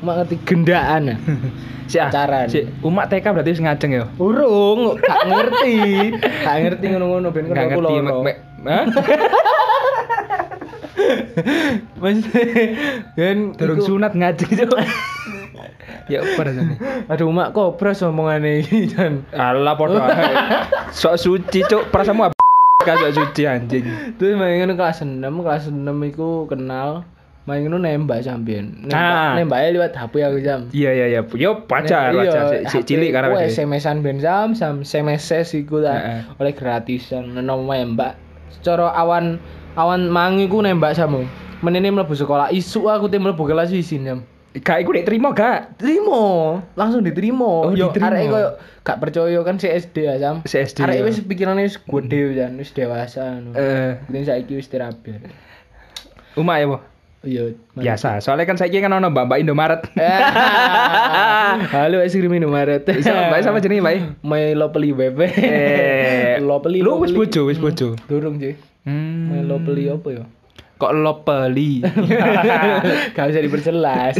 mak 0.00 0.14
ngerti 0.24 0.36
gendaan 0.44 1.16
ah. 1.16 1.18
Si 1.90 1.98
pacaran. 1.98 2.46
Si 2.46 2.62
umak 2.86 3.10
TK 3.10 3.34
berarti 3.34 3.50
wis 3.50 3.58
ngajeng 3.58 3.90
ya. 3.98 4.06
urung 4.22 4.94
gak 5.02 5.26
ngerti 5.26 5.78
gak 6.22 6.56
ngerti 6.62 6.84
ngono-ngono 6.94 7.34
ben 7.34 7.50
aku 7.50 7.80
ngerti 7.82 7.94
mek? 8.22 8.36
Maksudnya 11.98 12.42
kan 13.18 13.38
Durung 13.58 13.80
sunat 13.82 14.12
ngajeng. 14.14 14.70
Ya 16.06 16.22
apa 16.22 16.40
rasane? 16.46 16.74
Aduh 17.10 17.30
mak 17.34 17.58
kobras 17.58 18.06
omongane 18.06 18.62
iki 18.62 18.90
dan 18.94 19.26
padha 19.34 20.00
ae. 20.10 20.34
Sok 21.00 21.18
suci 21.18 21.66
cuk, 21.66 21.90
perasamu 21.90 22.30
apa 22.30 22.38
sok 23.02 23.12
suci 23.12 23.44
anjing. 23.44 23.84
terus 24.16 24.34
main 24.40 24.72
kelas 24.72 25.04
6 25.04 25.20
kelas 25.20 25.68
6 25.68 26.10
iku 26.10 26.48
kenal 26.48 27.04
main 27.42 27.60
ngono 27.60 27.78
nembak 27.78 28.20
sampean 28.20 28.84
nembak 28.84 28.94
Ah. 28.94 29.32
nembaknya 29.34 29.68
lewat 29.72 29.92
HP 29.92 30.14
aku 30.20 30.38
jam 30.38 30.60
Iya 30.70 30.90
iya 30.92 31.06
iya. 31.08 31.20
Yo 31.24 31.64
pacar 31.64 32.10
Nah, 32.10 32.22
pacar 32.22 32.44
si, 32.68 32.84
cilik 32.84 33.10
karena 33.10 33.28
ku 33.28 33.36
dia. 33.36 33.48
SMS-an 33.48 34.00
ben 34.00 34.16
jam 34.16 34.52
sam 34.52 34.80
SMS 34.80 35.26
iku 35.54 35.78
lah. 35.78 36.30
Oleh 36.36 36.52
gratisan 36.52 37.32
nemu 37.32 37.64
nembak. 37.64 38.14
Secara 38.52 38.92
awan 38.92 39.40
awan 39.72 40.06
mangi 40.06 40.46
ku 40.46 40.58
nembak 40.58 40.92
samu 40.92 41.24
menene 41.58 41.88
mlebu 41.88 42.12
sekolah 42.12 42.48
isu 42.50 42.86
aku 42.86 43.06
tim 43.06 43.20
mlebu 43.20 43.42
kelas 43.42 43.70
isin 43.70 44.02
jam 44.02 44.20
Gak 44.52 44.82
iku 44.82 44.90
nek 44.90 45.04
trimo 45.04 45.30
gak? 45.30 45.78
terima 45.78 46.22
langsung 46.74 47.00
diterima 47.00 47.46
Oh, 47.62 47.70
yo 47.70 47.88
diterima. 47.88 48.10
arek 48.10 48.24
koyo 48.26 48.48
gak 48.82 48.98
percaya 48.98 49.38
kan 49.40 49.56
si 49.56 49.70
SD 49.70 49.96
ya 50.02 50.18
jam 50.18 50.42
Si 50.42 50.56
SD, 50.56 50.82
arek 50.82 50.96
ya. 50.96 51.04
wis 51.04 51.22
pikirane 51.22 51.62
wis 51.62 51.78
gede 51.78 52.34
jan 52.34 52.52
wis 52.54 52.70
dewasa 52.70 53.38
ngono. 53.38 53.54
Eh, 53.54 54.02
Mungkin 54.04 54.24
saiki 54.24 54.52
wis 54.52 54.66
terapi 54.66 55.22
umak 56.32 56.56
ya, 56.56 56.66
Bu. 56.66 56.76
Iya 57.20 57.52
Biasa, 57.72 58.18
soalnya 58.18 58.44
kan 58.44 58.56
saiki 58.56 58.78
kan 58.78 58.88
ono 58.90 59.08
Mbak-mbak 59.08 59.38
Indomaret. 59.38 59.80
halo 61.74 62.00
es 62.00 62.12
krim 62.12 62.30
Indomaret 62.30 62.84
Sama 62.98 63.28
Mbak 63.28 63.40
sama 63.42 63.58
jenenge 63.58 63.80
Mbak. 63.80 63.94
My 64.22 64.52
Lovely 64.52 64.90
Bebe 64.90 65.28
Eh, 65.30 66.40
Lovely 66.40 66.80
lu 66.80 66.96
wis 66.98 67.12
bojo, 67.12 67.44
wis 67.44 67.56
bojo. 67.56 67.92
Durung 68.06 68.36
cuy 68.36 68.56
Hmm. 68.80 69.28
My 69.28 69.44
Lovely 69.44 69.86
apa 69.86 70.08
ya 70.10 70.24
Kok 70.76 70.92
lopeli? 70.96 71.84
Gak 73.14 73.26
bisa 73.28 73.40
diperjelas 73.44 74.16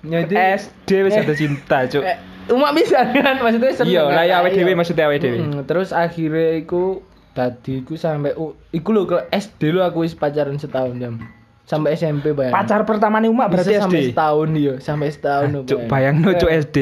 Jadi 0.00 0.34
SD 0.54 0.90
wis 1.02 1.14
ada 1.16 1.34
cinta, 1.34 1.78
Cuk. 1.84 2.02
eh, 2.02 2.14
Umak 2.46 2.78
bisa 2.78 3.02
kan 3.02 3.42
maksudnya 3.42 3.74
seneng 3.74 3.90
Iya, 3.90 4.02
lah 4.06 4.22
ya 4.22 4.38
kan? 4.38 4.46
awake 4.46 4.54
dhewe 4.54 4.72
maksudnya 4.72 5.10
awake 5.10 5.18
dhewe. 5.18 5.42
Mm, 5.42 5.66
Terus 5.66 5.90
akhirnya 5.90 6.54
iku 6.56 7.02
Tadi 7.36 7.84
iku 7.84 7.94
sampai 7.94 8.32
u- 8.32 8.56
Iku 8.70 8.88
lho 8.90 9.04
ke 9.04 9.28
SD 9.30 9.68
lo 9.70 9.84
aku 9.84 10.02
wis 10.02 10.12
pacaran 10.12 10.56
setahun 10.56 10.96
jam 10.96 11.14
Sampai 11.62 11.92
SMP 11.92 12.30
bayang 12.30 12.54
Pacar 12.54 12.82
pertama 12.82 13.18
nih 13.18 13.26
umak 13.26 13.50
berarti 13.50 13.74
Bisa 13.74 13.82
sampai 13.82 14.00
SD. 14.00 14.08
setahun 14.08 14.48
iya 14.54 14.74
Sampai 14.78 15.08
setahun 15.10 15.48
lho, 15.50 15.60
Cuk, 15.62 15.80
bayang. 15.84 16.14
no 16.16 16.30
cuk 16.32 16.46
SD. 16.48 16.76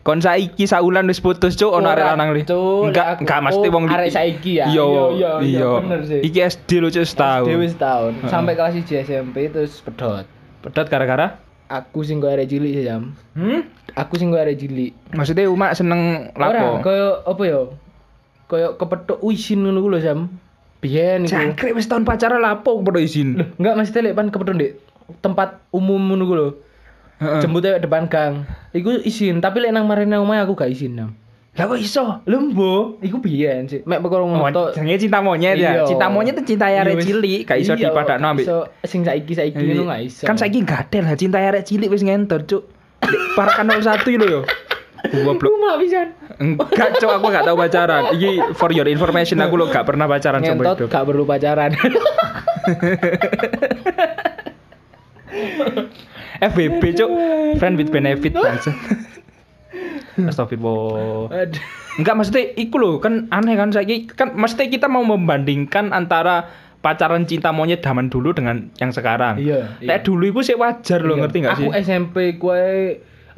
Kon 0.00 0.18
saiki 0.18 0.64
saulan 0.64 1.04
wis 1.06 1.20
putus 1.20 1.54
cuk 1.54 1.70
ono 1.70 1.86
arek 1.86 2.02
Ora, 2.02 2.10
lanang 2.10 2.32
li. 2.32 2.42
Enggak, 2.42 3.20
enggak 3.20 3.40
mesti 3.42 3.68
wong 3.68 3.84
arek 3.86 4.08
saiki 4.08 4.52
ya? 4.56 4.66
Iya, 4.66 4.80
Iya, 4.80 5.04
iya, 5.12 5.30
iya, 5.38 5.58
iya. 5.60 5.70
bener 5.78 6.00
sih. 6.02 6.20
Iki 6.22 6.38
SD 6.42 6.70
lu 6.74 6.88
cuk 6.88 7.04
setahun. 7.04 7.46
SD 7.46 7.54
wis 7.54 7.72
setahun. 7.72 8.12
Sampai 8.26 8.52
kelas 8.54 8.74
1 8.74 9.04
SMP 9.04 9.36
terus 9.46 9.78
pedot 9.78 10.24
Pedot 10.58 10.86
gara-gara? 10.86 11.36
Aku 11.68 12.00
sing 12.00 12.18
kok 12.18 12.32
arek 12.32 12.48
cilik 12.48 12.72
sih 12.72 12.82
jam 12.82 13.14
Hmm? 13.30 13.62
Aku 13.92 14.16
sing 14.16 14.28
kok 14.28 14.40
arek 14.40 14.56
cilik 14.56 14.90
Maksudnya 15.12 15.46
umak 15.46 15.70
seneng 15.72 16.32
Ora, 16.32 16.48
lapo? 16.50 16.82
koyo 16.82 17.22
apa 17.22 17.42
ya? 17.44 17.60
Koyo 18.50 18.74
kepethuk 18.74 19.22
wisin 19.22 19.62
ngono 19.62 19.78
ku 19.78 19.88
lho, 19.94 20.02
Sam. 20.02 20.26
Biyen 20.82 21.22
iku. 21.22 21.38
Jangkrik 21.38 21.78
wis 21.78 21.86
tahun 21.86 22.02
pacaran 22.02 22.42
lapo 22.42 22.82
perlu 22.82 22.98
izin. 22.98 23.38
Loh, 23.38 23.46
enggak 23.62 23.78
mesti 23.78 24.02
lek 24.02 24.18
pan 24.18 24.26
kepethuk 24.28 24.58
Dik. 24.58 24.72
Tempat 25.22 25.62
umum 25.70 26.02
ngono 26.02 26.24
ku 26.26 26.34
lho. 26.34 26.48
Heeh. 27.22 27.40
Jemput 27.44 27.62
depan 27.62 28.10
gang. 28.10 28.42
Iku 28.74 28.98
izin, 29.00 29.38
tapi 29.38 29.62
lek 29.62 29.70
nang 29.70 29.86
marine 29.86 30.18
omahe 30.18 30.42
aku 30.42 30.58
gak 30.58 30.72
izin, 30.72 30.98
Nam. 30.98 31.10
Lah 31.52 31.66
kok 31.66 31.76
iso? 31.76 32.22
Lembo, 32.24 32.96
iku 33.02 33.18
biyen 33.18 33.66
sih. 33.66 33.82
Mek 33.84 34.00
perkara 34.00 34.22
Oh, 34.24 34.30
ngono 34.32 34.48
tok. 34.48 34.68
jenenge 34.78 35.02
cinta 35.02 35.18
monyet 35.20 35.58
ya. 35.58 35.82
Iya. 35.82 35.84
Cinta 35.84 36.06
monyet 36.08 36.38
itu 36.38 36.54
cinta 36.54 36.70
Iya, 36.70 36.86
arek 36.86 37.02
wis. 37.02 37.06
cilik, 37.10 37.40
gak 37.44 37.58
iso 37.58 37.74
Iya, 37.74 37.90
dipadakno 37.90 38.26
ambek. 38.32 38.46
Iso 38.46 38.56
sing 38.86 39.02
saiki-saiki 39.04 39.58
ngono 39.58 39.90
gak 39.90 40.00
iso. 40.00 40.24
Kan 40.24 40.38
saiki 40.38 40.62
gadel 40.62 41.04
lah 41.04 41.18
cinta 41.18 41.42
arek 41.42 41.66
cilik 41.66 41.90
wis 41.90 42.00
ngentot 42.00 42.46
cuk. 42.48 42.62
Parakan 43.34 43.66
01 43.78 44.06
lho 44.16 44.26
yo. 44.26 44.40
Goblok. 45.00 45.48
Lu 45.48 45.56
mah 45.58 45.74
pisan. 45.76 46.12
Enggak, 46.36 47.00
cok 47.00 47.10
aku 47.16 47.26
gak 47.28 47.44
tahu 47.44 47.56
pacaran. 47.56 48.02
Iki 48.12 48.52
for 48.52 48.70
your 48.70 48.84
information 48.84 49.40
aku 49.40 49.56
lo 49.56 49.66
gak 49.66 49.88
pernah 49.88 50.04
pacaran 50.04 50.40
sama 50.40 50.60
hidup. 50.76 50.88
gak 50.88 51.04
perlu 51.04 51.24
pacaran. 51.24 51.72
FBB 56.40 56.82
cok, 56.96 57.10
friend 57.60 57.74
with 57.76 57.90
benefit 57.90 58.32
bangsa. 58.32 58.72
Astagfirullah. 60.20 61.48
Enggak 61.96 62.14
maksudnya 62.16 62.44
iku 62.56 62.76
loh 62.76 62.94
kan 62.98 63.28
aneh 63.28 63.56
kan 63.56 63.72
saiki 63.72 64.08
kan 64.08 64.32
mesti 64.32 64.68
kita 64.68 64.88
mau 64.88 65.04
membandingkan 65.04 65.92
antara 65.92 66.48
pacaran 66.80 67.28
cinta 67.28 67.52
monyet 67.52 67.84
zaman 67.84 68.08
dulu 68.08 68.32
dengan 68.32 68.72
yang 68.80 68.88
sekarang. 68.88 69.36
Iya, 69.36 69.68
iya. 69.80 69.88
Kayak 69.96 70.02
dulu 70.08 70.24
itu 70.32 70.40
sih 70.42 70.56
wajar 70.56 71.00
loh 71.04 71.16
Iya. 71.16 71.22
ngerti 71.24 71.36
gak 71.44 71.52
sih? 71.56 71.66
Aku 71.68 71.72
SMP 71.76 72.16
kue 72.40 72.64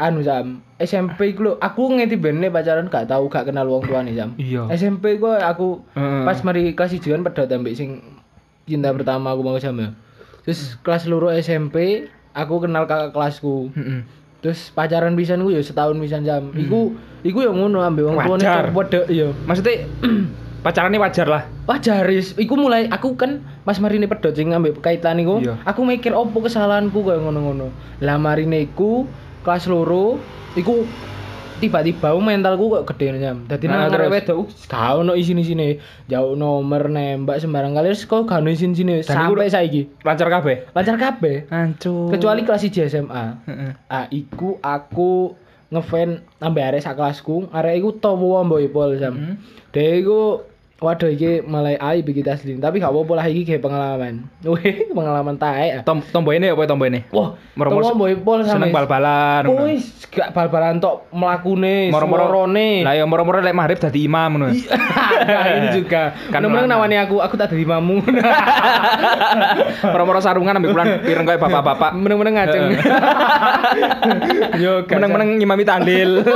anu 0.03 0.19
jam 0.21 0.59
SMP 0.77 1.31
ku 1.33 1.47
lho, 1.47 1.53
aku 1.57 1.95
ngeti 1.95 2.19
bene 2.19 2.51
pacaran 2.51 2.91
gak 2.91 3.07
tahu 3.07 3.31
gak 3.31 3.47
kenal 3.47 3.65
wong 3.65 3.87
tuane 3.87 4.11
jam. 4.11 4.35
Iya. 4.35 4.67
SMP 4.69 5.17
ku 5.17 5.31
aku 5.31 5.79
Heeh. 5.95 6.27
pas 6.27 6.39
mari 6.43 6.75
kelas 6.75 6.91
1 6.93 7.07
kan 7.07 7.23
pedot 7.23 7.47
ambek 7.47 7.73
sing 7.73 8.03
cinta 8.65 8.91
pertama 8.91 9.31
aku 9.31 9.41
mau 9.41 9.55
jam 9.57 9.73
ya. 9.75 9.95
Terus 10.43 10.75
kelas 10.83 11.07
loro 11.07 11.31
SMP 11.31 12.07
aku 12.35 12.59
kenal 12.61 12.85
kakak 12.85 13.15
kelasku. 13.15 13.71
Heeh. 13.73 14.03
Terus 14.43 14.75
pacaran 14.75 15.15
pisan 15.15 15.39
ku 15.39 15.49
ya 15.49 15.63
setahun 15.63 15.95
pisan 15.97 16.27
jam. 16.27 16.51
Iku 16.51 16.99
iku 17.23 17.39
yang 17.41 17.55
ngono 17.55 17.79
ambek 17.81 18.03
wong 18.05 18.19
tuane 18.19 18.43
Wajar. 18.43 18.65
tok 18.65 18.75
padha 18.75 19.01
iya. 19.07 19.31
Maksudnya 19.47 19.87
pacarannya 20.67 20.99
wajar 20.99 21.27
lah. 21.27 21.43
Wajar 21.63 22.07
is, 22.07 22.35
iku 22.35 22.55
mulai 22.55 22.87
aku 22.87 23.15
kan 23.15 23.39
pas 23.63 23.79
marine 23.79 24.07
pedot 24.07 24.31
sing 24.31 24.51
ambek 24.51 24.79
kaitan 24.79 25.19
iku, 25.19 25.39
Iya. 25.39 25.63
aku 25.63 25.83
mikir 25.83 26.11
opo 26.11 26.39
kesalahanku 26.39 27.03
kaya 27.03 27.19
ngono-ngono. 27.19 27.71
Lah 27.99 28.19
marine 28.19 28.67
iku 28.67 29.07
kelas 29.43 29.67
loro 29.67 30.19
iku 30.55 30.87
tiba-tiba 31.63 32.11
mentalku 32.19 32.75
kok 32.75 32.91
gede 32.91 33.23
nyam. 33.23 33.47
Dadi 33.47 33.71
Nah, 33.71 33.87
nang 33.87 33.95
arek 33.95 34.11
wedok 34.11 34.51
gak 34.67 34.99
ono 34.99 35.15
isin-isine. 35.15 35.79
Jauh 36.11 36.35
nomor 36.35 36.91
nembak 36.91 37.39
sembarang 37.39 37.71
kali 37.79 37.95
wis 37.95 38.03
kok 38.03 38.27
gak 38.27 38.43
ono 38.43 38.51
isin-isine 38.51 39.07
sampai 39.07 39.47
saiki. 39.47 40.03
Lancar 40.03 40.27
kabeh. 40.27 40.67
Lancar 40.75 40.99
kabeh. 40.99 41.47
Hancur. 41.47 42.11
Kecuali 42.11 42.43
kelas 42.43 42.67
1 42.67 42.91
SMA. 42.91 43.25
Heeh. 43.47 43.71
Ah, 43.87 44.11
iku 44.11 44.59
aku 44.59 45.39
ngefan 45.71 46.27
ambek 46.43 46.75
arek 46.75 46.83
sak 46.83 46.99
kelasku. 46.99 47.47
Arek 47.55 47.79
iku 47.79 47.95
towo 47.95 48.43
mbok 48.43 48.67
pol 48.75 48.99
jam. 48.99 49.15
Hmm. 49.15 49.35
Dia 49.71 50.03
iku 50.03 50.43
waduh 50.83 51.07
iki 51.07 51.47
mulai 51.47 51.79
aib 51.79 52.11
iki 52.11 52.27
asli. 52.27 52.59
Tapi 52.59 52.83
gak 52.83 52.91
apa-apa 52.91 53.13
lah 53.23 53.27
iki 53.31 53.47
kayak 53.47 53.63
pengalaman. 53.63 54.27
Wih, 54.53 54.91
pengalaman 54.91 55.39
tae. 55.39 55.79
Tom 55.87 56.03
tomboy 56.03 56.43
ini 56.43 56.51
apa 56.51 56.67
tomboy 56.67 56.91
ini? 56.91 57.07
Wah, 57.15 57.39
mbok 57.55 57.95
pol 58.27 58.43
sama. 58.43 58.59
Seneng 58.59 58.75
bal-balan. 58.75 59.47
Wis 59.63 60.11
gak 60.11 60.35
bal-balan 60.35 60.83
tok 60.83 61.07
mlakune, 61.15 61.95
Moro-moro 61.95 62.27
semorone. 62.27 62.83
Lah 62.83 62.99
ya 62.99 63.07
moro-moro 63.07 63.39
lek 63.39 63.55
maghrib 63.55 63.79
dadi 63.79 64.11
imam 64.11 64.31
ngono. 64.37 64.51
Nah, 65.23 65.55
ini 65.55 65.69
juga. 65.79 66.19
Kan 66.35 66.43
meneng 66.43 66.67
nawani 66.67 66.99
aku, 66.99 67.23
aku 67.23 67.39
tak 67.39 67.55
dadi 67.55 67.63
imamu. 67.63 68.03
Moro-moro 69.95 70.19
sarungan 70.19 70.59
ambil 70.59 70.75
bulan 70.75 70.89
pireng 71.07 71.23
kayak 71.23 71.39
bapak-bapak. 71.39 71.95
Meneng-meneng 71.95 72.35
ngaceng. 72.43 72.65
Yo, 74.59 74.83
Meneng-meneng 74.91 75.39
ngimami 75.39 75.63
tandil. 75.63 76.27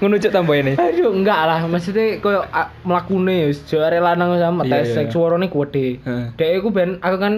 Ngono 0.00 0.18
tomboy 0.18 0.60
ini. 0.60 0.72
Aduh, 0.74 1.12
enggak 1.12 1.40
lah, 1.46 1.58
maksudnya 1.64 2.18
koyo 2.18 2.44
mlakune 2.84 3.52
jare 3.68 3.98
lanang 4.00 4.36
sama 4.40 4.62
Iya, 4.64 4.82
tes 4.82 4.84
iya. 4.90 4.94
seks 5.04 5.12
suarane 5.14 5.46
gede. 5.48 6.00
Heeh. 6.02 6.26
Dek 6.36 6.50
iku 6.60 6.68
ben 6.74 6.98
aku 7.00 7.16
kan 7.20 7.32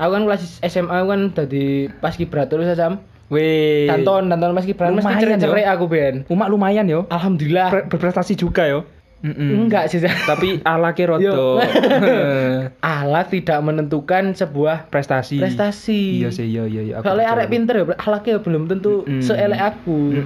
aku 0.00 0.10
kan 0.16 0.22
kelas 0.26 0.42
SMA 0.64 0.94
aku 0.94 1.08
kan 1.10 1.20
dadi 1.34 1.90
paskibra 2.00 2.46
terus 2.46 2.66
Sam. 2.74 3.02
Wih. 3.30 3.86
Danton, 3.86 4.26
danton 4.26 4.58
paskibra 4.58 4.90
mesti 4.90 5.06
Lumayan, 5.06 5.22
cerai-cerai 5.22 5.64
aku 5.70 5.84
ben. 5.86 6.14
Umak 6.26 6.50
lumayan 6.50 6.86
yo. 6.90 7.06
Alhamdulillah. 7.14 7.70
Pre- 7.70 7.86
berprestasi 7.86 8.34
juga 8.34 8.66
yo. 8.66 8.82
Mm-mm. 9.20 9.68
Enggak 9.68 9.92
sih. 9.92 10.00
Tapi 10.00 10.64
ala 10.64 10.92
Yo. 10.96 11.16
rodo. 11.16 11.60
Allah 12.80 13.24
tidak 13.28 13.60
menentukan 13.60 14.32
sebuah 14.32 14.88
prestasi. 14.88 15.36
prestasi. 15.36 16.24
Iya 16.24 16.32
sih, 16.32 16.48
iya 16.48 16.64
iya 16.64 16.80
iya. 16.80 16.94
Kalau 17.04 17.20
arek 17.20 17.52
pinter 17.52 17.74
ya, 17.80 17.84
alaknya 18.00 18.40
belum 18.40 18.72
tentu 18.72 19.04
Mm-mm. 19.04 19.20
seelek 19.20 19.60
aku. 19.60 19.98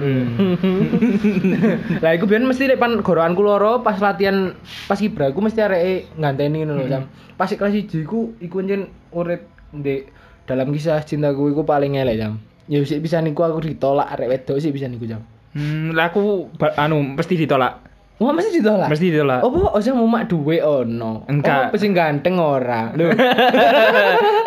Lah 2.03 2.11
iku 2.15 2.25
biyen 2.27 2.47
mesti 2.47 2.71
lek 2.71 2.79
pan 2.79 3.03
gorokanku 3.03 3.43
loro 3.43 3.83
pas 3.83 3.99
latihan 3.99 4.55
pas 4.87 4.95
kibra 4.95 5.31
aku 5.31 5.43
mesti 5.43 5.59
areke 5.59 6.07
nganteni 6.15 6.63
ngono 6.63 6.79
lho, 6.79 6.87
Sam. 6.87 7.03
Pas 7.35 7.51
kelas 7.51 7.75
1 7.75 8.07
iku 8.07 8.31
iku 8.39 8.63
njen 8.63 8.87
urip 9.11 9.43
ndek 9.75 10.07
dalam 10.47 10.71
kisah 10.71 11.03
cintaku 11.03 11.51
iku 11.51 11.67
paling 11.67 11.99
elek, 11.99 12.15
Sam. 12.15 12.39
Ya 12.71 12.79
sik 12.81 13.03
bisa 13.03 13.19
niku 13.19 13.43
aku 13.43 13.59
ditolak 13.61 14.07
arek 14.15 14.31
wedok 14.31 14.57
sih 14.57 14.71
bisa 14.71 14.87
niku 14.87 15.05
jam. 15.05 15.21
Hmm, 15.55 15.95
lah 15.95 16.11
aku 16.11 16.51
anu 16.75 17.15
mesti 17.15 17.39
ditolak. 17.39 17.84
Wah 18.15 18.31
masih 18.31 18.63
ditolak. 18.63 18.87
Mesti 18.87 19.11
ditolak. 19.11 19.43
Apa 19.43 19.59
ojo 19.75 19.89
mau 19.91 20.07
mak 20.07 20.31
duwe 20.31 20.63
ono? 20.63 21.27
Enggak. 21.27 21.75
Oh, 21.75 21.79
sing 21.79 21.91
ganteng 21.91 22.39
ora. 22.39 22.89
Lho. 22.97 23.11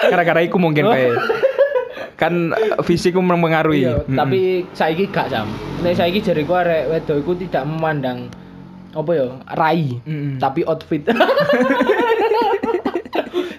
Gara-gara 0.08 0.40
iku 0.40 0.56
mungkin 0.56 0.88
kayak 0.88 1.20
kan 2.16 2.56
eh, 2.56 2.80
fisikku 2.80 3.20
mempengaruhi. 3.20 3.84
Iya, 3.84 4.02
Mm-mm. 4.02 4.16
tapi 4.16 4.40
saiki 4.72 5.12
gak 5.12 5.28
jam. 5.30 5.46
Nek 5.84 5.94
saiki 5.94 6.24
jariku 6.24 6.56
arek 6.56 6.88
wedok 6.88 7.16
iku 7.22 7.32
tidak 7.36 7.68
memandang 7.68 8.32
apa 8.96 9.10
ya, 9.12 9.28
rai, 9.52 10.00
Mm-mm. 10.02 10.40
tapi 10.40 10.64
outfit. 10.64 11.04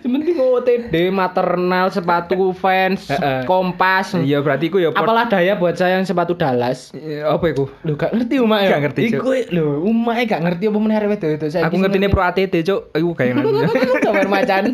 Sementing 0.09 0.41
OTD, 0.41 1.13
maternal, 1.13 1.93
sepatu 1.93 2.49
fans, 2.57 3.05
kompas. 3.45 4.17
Iya 4.17 4.41
berarti 4.41 4.73
iku 4.73 4.81
ya 4.81 4.89
Apalah 4.89 5.29
daya 5.29 5.53
buat 5.53 5.77
saya 5.77 6.01
yang 6.01 6.09
sepatu 6.09 6.33
Dallas. 6.33 6.89
Eh, 6.97 7.21
apa 7.21 7.45
iku? 7.45 7.69
Lho 7.85 7.93
gak 7.93 8.17
ngerti 8.17 8.41
umak 8.41 8.65
ya? 8.65 8.69
Gak 8.73 8.81
ngerti. 8.89 9.01
Iku 9.13 9.29
lho, 9.53 9.85
umak 9.85 10.25
gak 10.25 10.41
ngerti 10.41 10.65
apa 10.65 10.77
meneh 10.81 10.97
wedok 11.05 11.29
itu. 11.29 11.45
Aku 11.61 11.77
ngerti 11.77 12.09
pro 12.09 12.25
ATT, 12.25 12.53
Cuk. 12.65 12.81
Iku 12.97 13.13
kayak 13.13 13.37
ngono. 13.37 13.69
Kamar 14.01 14.25
macan. 14.25 14.73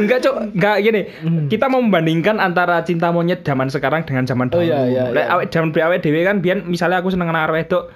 Enggak, 0.00 0.24
Cuk. 0.24 0.56
Enggak 0.56 0.76
gini. 0.80 1.02
Hmm. 1.20 1.44
Kita 1.52 1.68
mau 1.68 1.84
membandingkan 1.84 2.40
antara 2.40 2.80
cinta 2.88 3.12
monyet 3.12 3.44
zaman 3.44 3.68
sekarang 3.68 4.08
dengan 4.08 4.24
zaman 4.24 4.48
Oh, 4.48 4.56
dahulu. 4.56 4.72
iya, 4.72 4.88
iya, 4.88 5.04
Lek 5.12 5.28
iya. 5.28 5.36
awet 5.36 5.48
zaman 5.52 5.76
awet 5.76 6.00
dhewe 6.00 6.24
kan 6.24 6.40
biyen 6.40 6.64
misalnya 6.64 7.04
aku 7.04 7.12
seneng 7.12 7.28
anak 7.28 7.52
arek 7.52 7.68
wedok. 7.68 7.92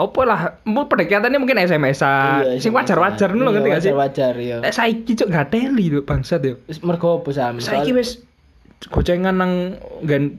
Apa 0.00 0.20
lah, 0.24 0.40
mau 0.64 0.88
pendekatannya 0.88 1.36
mungkin 1.36 1.60
SMS-an. 1.60 2.56
Iya, 2.56 2.64
Sing 2.64 2.72
wajar-wajar 2.72 3.36
ngono 3.36 3.52
ngerti 3.52 3.68
gak 3.68 3.82
sih? 3.84 3.92
Wajar 3.92 4.32
ya. 4.40 4.64
Lek 4.64 4.72
saiki 4.72 5.12
Cuk 5.12 5.28
gak 5.28 5.52
teli 5.52 5.92
tuh 5.92 6.00
bangsat 6.00 6.40
yo. 6.40 6.56
Wis 6.64 6.80
mergo 6.80 7.20
apa 7.20 7.28
sam? 7.36 7.60
Saiki 7.60 7.92
wis 7.92 8.24
gocengan 8.88 9.36
nang 9.36 9.76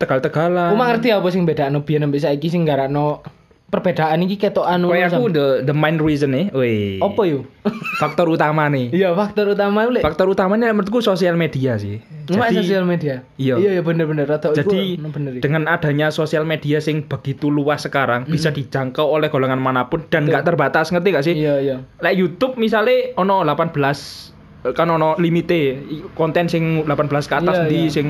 tegal-tegalan. 0.01 0.73
Mah 0.73 0.87
ngerti 0.97 1.13
apa 1.13 1.29
sing 1.29 1.45
bedakno 1.45 1.85
biyen 1.85 2.09
sampe 2.09 2.17
saiki 2.17 2.49
sing 2.49 2.65
garakno 2.65 3.21
perbedaan 3.71 4.19
iki 4.27 4.35
ketok 4.35 4.67
anu. 4.67 4.91
Kayak 4.91 5.15
aku 5.15 5.31
the 5.31 5.45
the 5.63 5.71
main 5.71 5.95
reason 5.95 6.35
nih, 6.35 6.51
weh. 6.51 6.99
apa 6.99 7.21
yo? 7.23 7.47
Faktor 8.03 8.27
utama 8.27 8.67
nih. 8.67 8.91
Iya, 8.91 9.15
faktor 9.15 9.55
utama 9.55 9.87
lek 9.87 10.03
Faktor 10.03 10.27
utamanya 10.27 10.75
menurutku 10.75 10.99
sosial 10.99 11.39
media 11.39 11.79
sih. 11.79 12.03
Cuma 12.27 12.51
Jadi- 12.51 12.67
sosial 12.67 12.83
media. 12.83 13.23
Iya. 13.39 13.55
Iya, 13.55 13.79
iya 13.79 13.81
bener-bener 13.81 14.27
rata 14.27 14.51
Jadi 14.51 14.99
iku 14.99 15.07
bener. 15.07 15.39
dengan 15.39 15.71
adanya 15.71 16.11
sosial 16.11 16.43
media 16.43 16.83
sing 16.83 17.07
begitu 17.07 17.47
luas 17.47 17.87
sekarang 17.87 18.27
bisa 18.27 18.51
dijangkau 18.51 19.07
oleh 19.07 19.31
golongan 19.31 19.61
mana 19.63 19.87
pun 19.87 20.03
dan 20.11 20.27
nggak 20.27 20.43
terbatas 20.43 20.91
ngerti 20.91 21.07
gak 21.15 21.25
sih? 21.25 21.35
Iya, 21.39 21.55
iya. 21.63 21.77
Like 22.03 22.19
YouTube 22.19 22.59
misalnya 22.59 23.15
ono 23.15 23.45
18 23.47 24.75
kan 24.75 24.87
ono 24.89 25.17
limite 25.17 25.79
konten 26.13 26.45
sing 26.45 26.85
18 26.85 27.07
ke 27.25 27.35
atas 27.39 27.55
Iya, 27.65 27.69
di 27.71 27.79
iya. 27.87 27.93
sing 27.93 28.07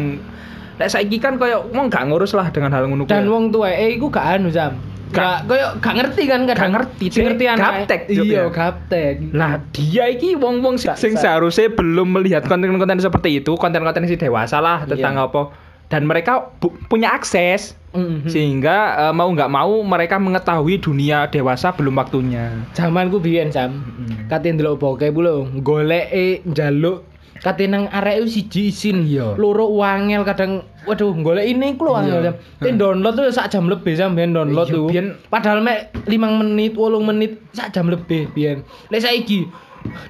Lek 0.79 0.89
saiki 0.89 1.21
kan 1.21 1.37
koyo 1.37 1.69
mau 1.77 1.85
nggak 1.85 2.09
ngurus 2.09 2.33
lah 2.33 2.49
dengan 2.49 2.73
hal 2.73 2.89
ngono 2.89 3.05
Dan 3.05 3.29
wong 3.29 3.53
tuweke 3.53 4.01
iku 4.01 4.09
gak 4.09 4.41
anu 4.41 4.49
jam. 4.49 4.73
Gak 5.11 5.37
koyo 5.45 5.67
gak 5.77 5.93
ngerti 5.93 6.23
kan. 6.25 6.39
Gak 6.45 6.71
ngerti, 6.71 7.05
Sing 7.07 7.23
ngerti 7.25 7.43
Cek. 7.43 7.51
anake. 7.51 7.63
Gaptek, 7.63 8.01
Iya, 8.07 8.23
ya. 8.23 8.43
gaptek. 8.47 9.15
Lah 9.31 9.51
dia 9.69 10.03
iki 10.07 10.33
wong-wong 10.33 10.75
sing, 10.75 10.89
Gak 10.89 10.97
sing 10.97 11.13
seharusnya 11.15 11.67
belum 11.69 12.07
melihat 12.11 12.43
konten-konten 12.43 12.97
seperti 12.97 13.39
itu, 13.39 13.53
konten-konten 13.55 14.03
si 14.03 14.15
dewasa 14.15 14.57
lah 14.57 14.83
tentang 14.83 15.15
Iya. 15.15 15.27
apa. 15.27 15.43
Dan 15.87 16.07
mereka 16.07 16.55
punya 16.87 17.11
akses 17.11 17.75
Mhm. 17.91 18.23
sehingga 18.25 18.77
eh, 19.01 19.13
mau 19.13 19.27
nggak 19.27 19.51
mau 19.51 19.83
mereka 19.83 20.15
mengetahui 20.15 20.79
dunia 20.79 21.27
dewasa 21.27 21.75
belum 21.75 21.91
waktunya. 21.93 22.47
Zamanku 22.71 23.19
biyen 23.19 23.51
jam. 23.51 23.83
Mm. 23.99 24.31
Kate 24.31 24.47
ndelok 24.49 24.79
bokep 24.79 25.11
lho, 25.11 25.51
goleke 25.59 26.39
njaluk 26.45 27.10
kate 27.41 27.65
nang 27.65 27.89
arek 27.89 28.21
siji 28.29 28.69
isin. 28.69 29.03
Iya. 29.05 29.33
Loro 29.35 29.67
wangel 29.73 30.21
kadang 30.21 30.61
waduh 30.85 31.09
golek 31.17 31.45
ini 31.45 31.73
ku 31.75 31.89
lho 31.89 31.97
wangel 31.97 32.21
Iya. 32.21 32.25
jam. 32.31 32.35
Tapi 32.61 32.69
download 32.77 33.13
tuh 33.17 33.25
sak 33.33 33.49
jam 33.49 33.65
lebih 33.65 33.93
jam 33.97 34.13
biyen 34.13 34.33
download 34.33 34.69
Iya, 34.69 34.75
tuh. 34.77 34.87
Padahal 35.27 35.59
mek 35.65 35.89
5 36.05 36.39
menit, 36.41 36.77
8 36.77 37.01
menit 37.01 37.31
sak 37.53 37.73
jam 37.73 37.89
lebih 37.89 38.29
biyen. 38.31 38.61
Lek 38.93 39.01
saiki 39.01 39.49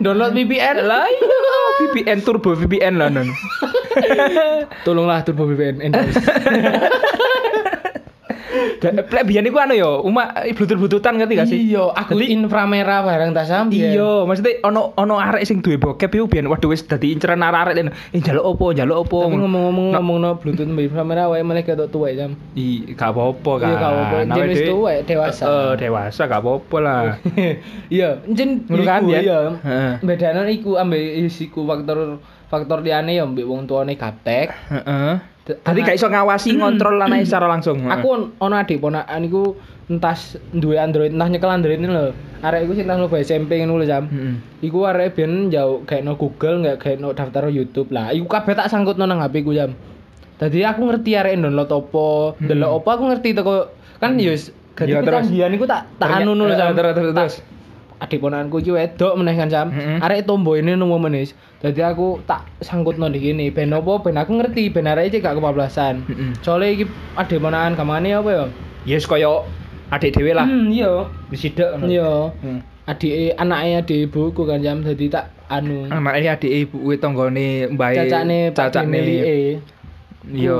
download 0.04 0.36
VPN 0.36 0.84
Lah 0.84 1.08
iya, 1.08 1.28
VPN 1.88 2.20
turbo 2.28 2.52
VPN 2.60 3.00
lah 3.00 3.08
non. 3.08 3.32
Tolonglah 4.86 5.24
Turbo 5.24 5.48
VPN 5.48 5.80
endorse. 5.84 6.20
Plek 8.82 9.24
biyen 9.24 9.46
iku 9.46 9.58
anu 9.58 9.74
yo, 9.74 10.02
uma 10.02 10.34
bluetooth-bluetoothan 10.34 11.14
ngerti 11.16 11.34
gak 11.36 11.48
sih? 11.48 11.60
Iya, 11.70 11.94
aku 11.94 12.18
Jadi- 12.18 12.34
inframerah 12.34 13.00
barang 13.02 13.30
tas 13.32 13.46
sam. 13.46 13.70
biyen. 13.70 13.94
Iya, 13.94 14.26
maksudnya 14.26 14.58
ono 14.64 14.92
ono 14.96 15.16
arek 15.16 15.44
sing 15.44 15.62
duwe 15.62 15.78
bokep 15.78 16.10
iku 16.12 16.26
biyen 16.26 16.46
waduh 16.46 16.68
wis 16.68 16.82
dadi 16.82 17.14
inceran 17.14 17.40
arek-arek 17.40 17.78
ini. 17.78 17.92
Eh 18.10 18.18
njaluk 18.18 18.42
opo, 18.48 18.74
njaluk 18.74 18.98
opo. 19.00 19.18
Tapi 19.24 19.38
ngomong-ngomong 19.38 19.88
Nah, 19.88 20.02
ngomong 20.02 20.18
no 20.18 20.30
Bluetooth 20.36 20.66
mbek 20.68 20.86
inframerah 20.88 21.30
wae 21.30 21.42
malah 21.42 21.62
ketok 21.62 21.88
tuwek 21.88 22.16
jam. 22.16 22.34
i 22.54 22.82
gak 22.92 23.14
apa-apa 23.14 23.52
kan. 23.56 23.68
Iya, 23.68 23.76
gak 23.78 23.92
apa-apa. 23.92 24.16
Jenis 24.34 24.58
wede- 24.58 24.70
tuwek, 24.72 24.98
dewasa. 25.06 25.44
Eh, 25.46 25.72
dewasa 25.78 26.22
gak 26.26 26.42
apa-apa 26.42 26.78
lah. 26.80 27.02
Iya, 27.94 28.10
encen 28.26 28.66
Ngono 28.66 28.82
kan, 28.82 29.02
ya? 29.06 29.20
Iya. 29.20 29.40
Heeh. 29.60 29.92
Bedane 30.02 30.50
iku 30.50 30.76
ambek 30.76 31.00
isiku 31.22 31.64
faktor 31.64 32.18
faktor 32.48 32.82
liyane 32.82 33.14
ya 33.14 33.24
mbek 33.24 33.44
wong 33.44 33.64
tuane 33.64 33.94
gaptek. 33.94 34.50
Heeh. 34.68 35.14
Tadi 35.42 35.80
gak 35.82 35.98
iso 35.98 36.06
ngawasi 36.06 36.54
ngontrol 36.54 37.02
anake 37.02 37.26
secara 37.26 37.50
langsung. 37.50 37.82
Aku 37.84 38.08
on- 38.08 38.30
ono 38.38 38.56
adik 38.56 38.78
ponakan 38.78 39.26
iku 39.26 39.58
entah 39.90 40.14
duwe 40.54 40.78
Android, 40.78 41.12
entah 41.12 41.28
nyekel 41.28 41.50
Android 41.50 41.82
ini 41.82 41.90
lho. 41.90 42.14
Arek 42.40 42.70
iku 42.70 42.72
sing 42.74 42.86
entah 42.86 42.98
mlebu 42.98 43.18
SMP 43.18 43.58
ngono 43.58 43.82
lho, 43.82 43.86
Jam. 43.86 44.06
Iku 44.62 44.86
arek 44.86 45.18
ben 45.18 45.50
jauh 45.50 45.82
kayak 45.84 46.06
no 46.06 46.14
Google 46.14 46.62
nggak 46.62 46.78
kayak 46.78 46.98
no 47.02 47.12
daftar 47.12 47.50
YouTube 47.50 47.90
lah. 47.90 48.14
Iku 48.14 48.30
kabeh 48.30 48.54
tak 48.54 48.70
sangkut 48.70 48.96
nang 48.96 49.18
HP 49.18 49.42
ku 49.42 49.52
jam. 49.52 49.74
Tadi 50.38 50.62
aku 50.62 50.86
ngerti 50.86 51.12
arek 51.14 51.38
download 51.38 51.70
opo, 51.70 52.34
delok 52.38 52.82
opo 52.82 52.88
aku 52.88 53.04
ngerti 53.10 53.34
teko 53.34 53.70
kan 53.98 54.18
yo 54.18 54.34
Jadi 54.72 54.94
terus? 54.98 55.26
kecanggihan 55.28 55.52
iku 55.52 55.66
tak 55.68 55.82
tak 56.00 56.24
anu 56.24 56.34
nul 56.34 56.50
jam. 56.52 56.74
terus, 56.74 56.94
terus, 56.96 57.14
terus. 57.14 57.36
Adik 58.02 58.18
ponakanku 58.18 58.66
iki 58.66 58.74
wedok 58.74 59.14
meneh 59.14 59.38
kan 59.38 59.46
jam. 59.46 59.70
Mm-mm. 59.70 60.02
Arek 60.02 60.26
tombo 60.26 60.58
ini 60.58 60.74
nunggu 60.74 60.98
menis. 60.98 61.38
Jadi 61.62 61.86
aku 61.86 62.18
tak 62.26 62.50
sangkut 62.58 62.98
nang 62.98 63.14
gini. 63.14 63.54
Ben 63.54 63.70
opo 63.78 64.02
ben 64.02 64.18
aku 64.18 64.42
ngerti 64.42 64.74
ben 64.74 64.90
arek 64.90 65.14
iki 65.14 65.22
gak 65.22 65.38
kebablasan. 65.38 66.02
Heeh. 66.10 66.34
Soalnya 66.42 66.82
iki 66.82 66.86
adik 67.14 67.38
ponakan 67.38 67.78
kamane 67.78 68.10
apa 68.18 68.30
ya? 68.34 68.46
Yes 68.90 69.06
koyo 69.06 69.46
adik 69.94 70.18
dhewe 70.18 70.34
lah. 70.34 70.50
Hmm, 70.50 70.74
iya. 70.74 71.06
Disidak 71.30 71.78
ngono. 71.78 71.94
Iya. 71.94 72.12
Hmm. 72.42 72.60
Adik 72.90 73.38
anaknya 73.38 73.86
adik 73.86 74.00
ibuku 74.10 74.42
kan 74.50 74.66
jam 74.66 74.82
jadi 74.82 75.06
tak 75.22 75.26
anu. 75.46 75.86
Anake 75.94 76.26
adik 76.26 76.52
ibu 76.66 76.82
kuwi 76.82 76.98
tanggane 76.98 77.70
mbae 77.70 78.02
cacane 78.02 78.50
cacane 78.58 79.02
Iya, 80.22 80.58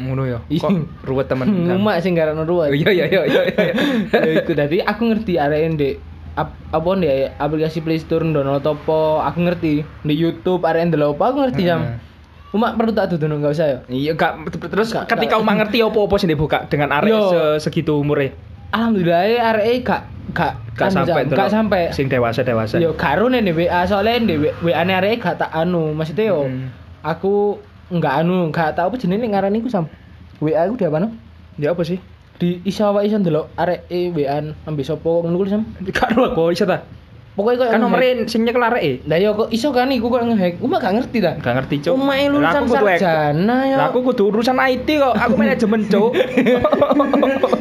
ngono 0.00 0.24
ya. 0.24 0.40
Iya. 0.48 0.64
Kok 0.64 1.04
ruwet 1.04 1.28
temen. 1.28 1.44
Ngumak 1.68 2.00
sing 2.00 2.16
garane 2.16 2.44
ruwet. 2.44 2.72
Iya 2.72 2.90
iya 2.92 3.04
iya 3.08 3.22
iya. 3.24 3.42
iya. 3.52 3.74
Ya 4.28 4.32
iku 4.40 4.52
dadi 4.56 4.80
aku 4.80 5.12
ngerti 5.12 5.36
arek 5.36 5.60
ndek 5.76 5.94
ap, 6.34 6.50
apa 6.68 6.88
ndek 6.94 7.34
aplikasi 7.36 7.78
Play 7.80 7.96
Store 7.96 8.22
download 8.22 8.60
apa 8.60 8.98
aku 9.24 9.38
ngerti 9.40 9.72
di 9.82 10.14
YouTube 10.14 10.62
arek 10.62 10.90
ndelok 10.90 11.14
apa 11.14 11.24
aku 11.26 11.38
ngerti 11.42 11.62
jam. 11.62 11.80
Heeh. 11.80 11.98
Cuma 12.50 12.70
perlu 12.70 12.90
tak 12.90 13.10
dudu 13.10 13.26
enggak 13.26 13.50
usah 13.50 13.66
ya. 13.66 13.78
Iya, 13.88 14.12
gak 14.14 14.38
terus 14.70 14.90
Gak- 14.90 15.06
ketika 15.08 15.36
kamu 15.36 15.58
ngerti 15.58 15.78
apa-apa 15.80 16.14
sing 16.16 16.30
dibuka 16.30 16.62
dengan 16.64 16.90
arek 16.92 17.10
Yo. 17.10 17.22
se- 17.28 17.66
segitu 17.66 17.98
umure. 17.98 18.30
Alhamdulillah 18.70 19.26
arek 19.52 19.82
gak 19.82 20.02
gak 20.30 20.52
Gak 20.74 20.88
anu, 20.88 20.94
sampai 21.02 21.22
gak 21.28 21.48
sampai 21.48 21.82
sing 21.90 22.06
dewasa-dewasa. 22.06 22.78
yo 22.78 22.94
karo 22.94 23.26
nih 23.26 23.50
WA 23.50 23.82
soalnya 23.84 24.18
di 24.24 24.34
WA 24.40 24.74
ane 24.76 24.92
arek 24.92 25.18
gak 25.20 25.36
tak 25.36 25.50
anu 25.50 25.94
maksudnya 25.94 26.30
yo 26.30 26.46
Hmm. 26.46 26.70
aku 27.02 27.58
enggak 27.86 28.22
anu 28.22 28.48
enggak 28.48 28.72
tahu 28.72 28.88
apa 28.88 28.96
jenenge 28.98 29.26
ngarani 29.26 29.58
ku 29.58 29.68
sam. 29.68 29.86
WA 30.38 30.66
ku 30.66 30.74
di 30.74 30.82
apa 30.84 30.98
no? 30.98 31.10
Ya 31.54 31.70
apa 31.70 31.82
sih? 31.82 31.98
Di 32.34 32.58
iso 32.66 32.84
wae 32.90 33.06
iso 33.06 33.18
ndelok 33.22 33.54
arek 33.54 33.86
e 33.90 34.10
WA 34.10 34.42
ambil 34.66 34.84
sapa 34.84 35.10
ngono 35.22 35.36
ku 35.38 35.46
sam. 35.46 35.62
Karo 35.94 36.34
aku 36.34 36.50
iso 36.50 36.66
ta? 36.66 36.82
Pokoknya 37.34 37.66
kok 37.66 37.70
Kan 37.74 37.82
nomere 37.82 38.08
sing 38.30 38.46
nyekel 38.46 38.62
areke. 38.62 39.02
Lah 39.10 39.18
yo 39.18 39.34
kok 39.34 39.50
iso 39.50 39.74
kan 39.74 39.90
iku 39.90 40.06
kok 40.06 40.22
ngehack. 40.22 40.62
Uma 40.62 40.78
gak 40.78 40.94
ngerti 41.02 41.18
ta. 41.18 41.34
Gak 41.42 41.54
ngerti, 41.58 41.74
Cuk. 41.82 41.98
Umae 41.98 42.30
lulusan 42.30 42.62
sarjana 42.70 43.56
yo. 43.66 43.74
Lah 43.74 43.90
aku 43.90 44.06
kudu 44.06 44.30
urusan 44.30 44.54
IT 44.54 44.86
kok. 44.86 45.14
Aku 45.18 45.34
manajemen, 45.34 45.82
Cuk. 45.90 46.14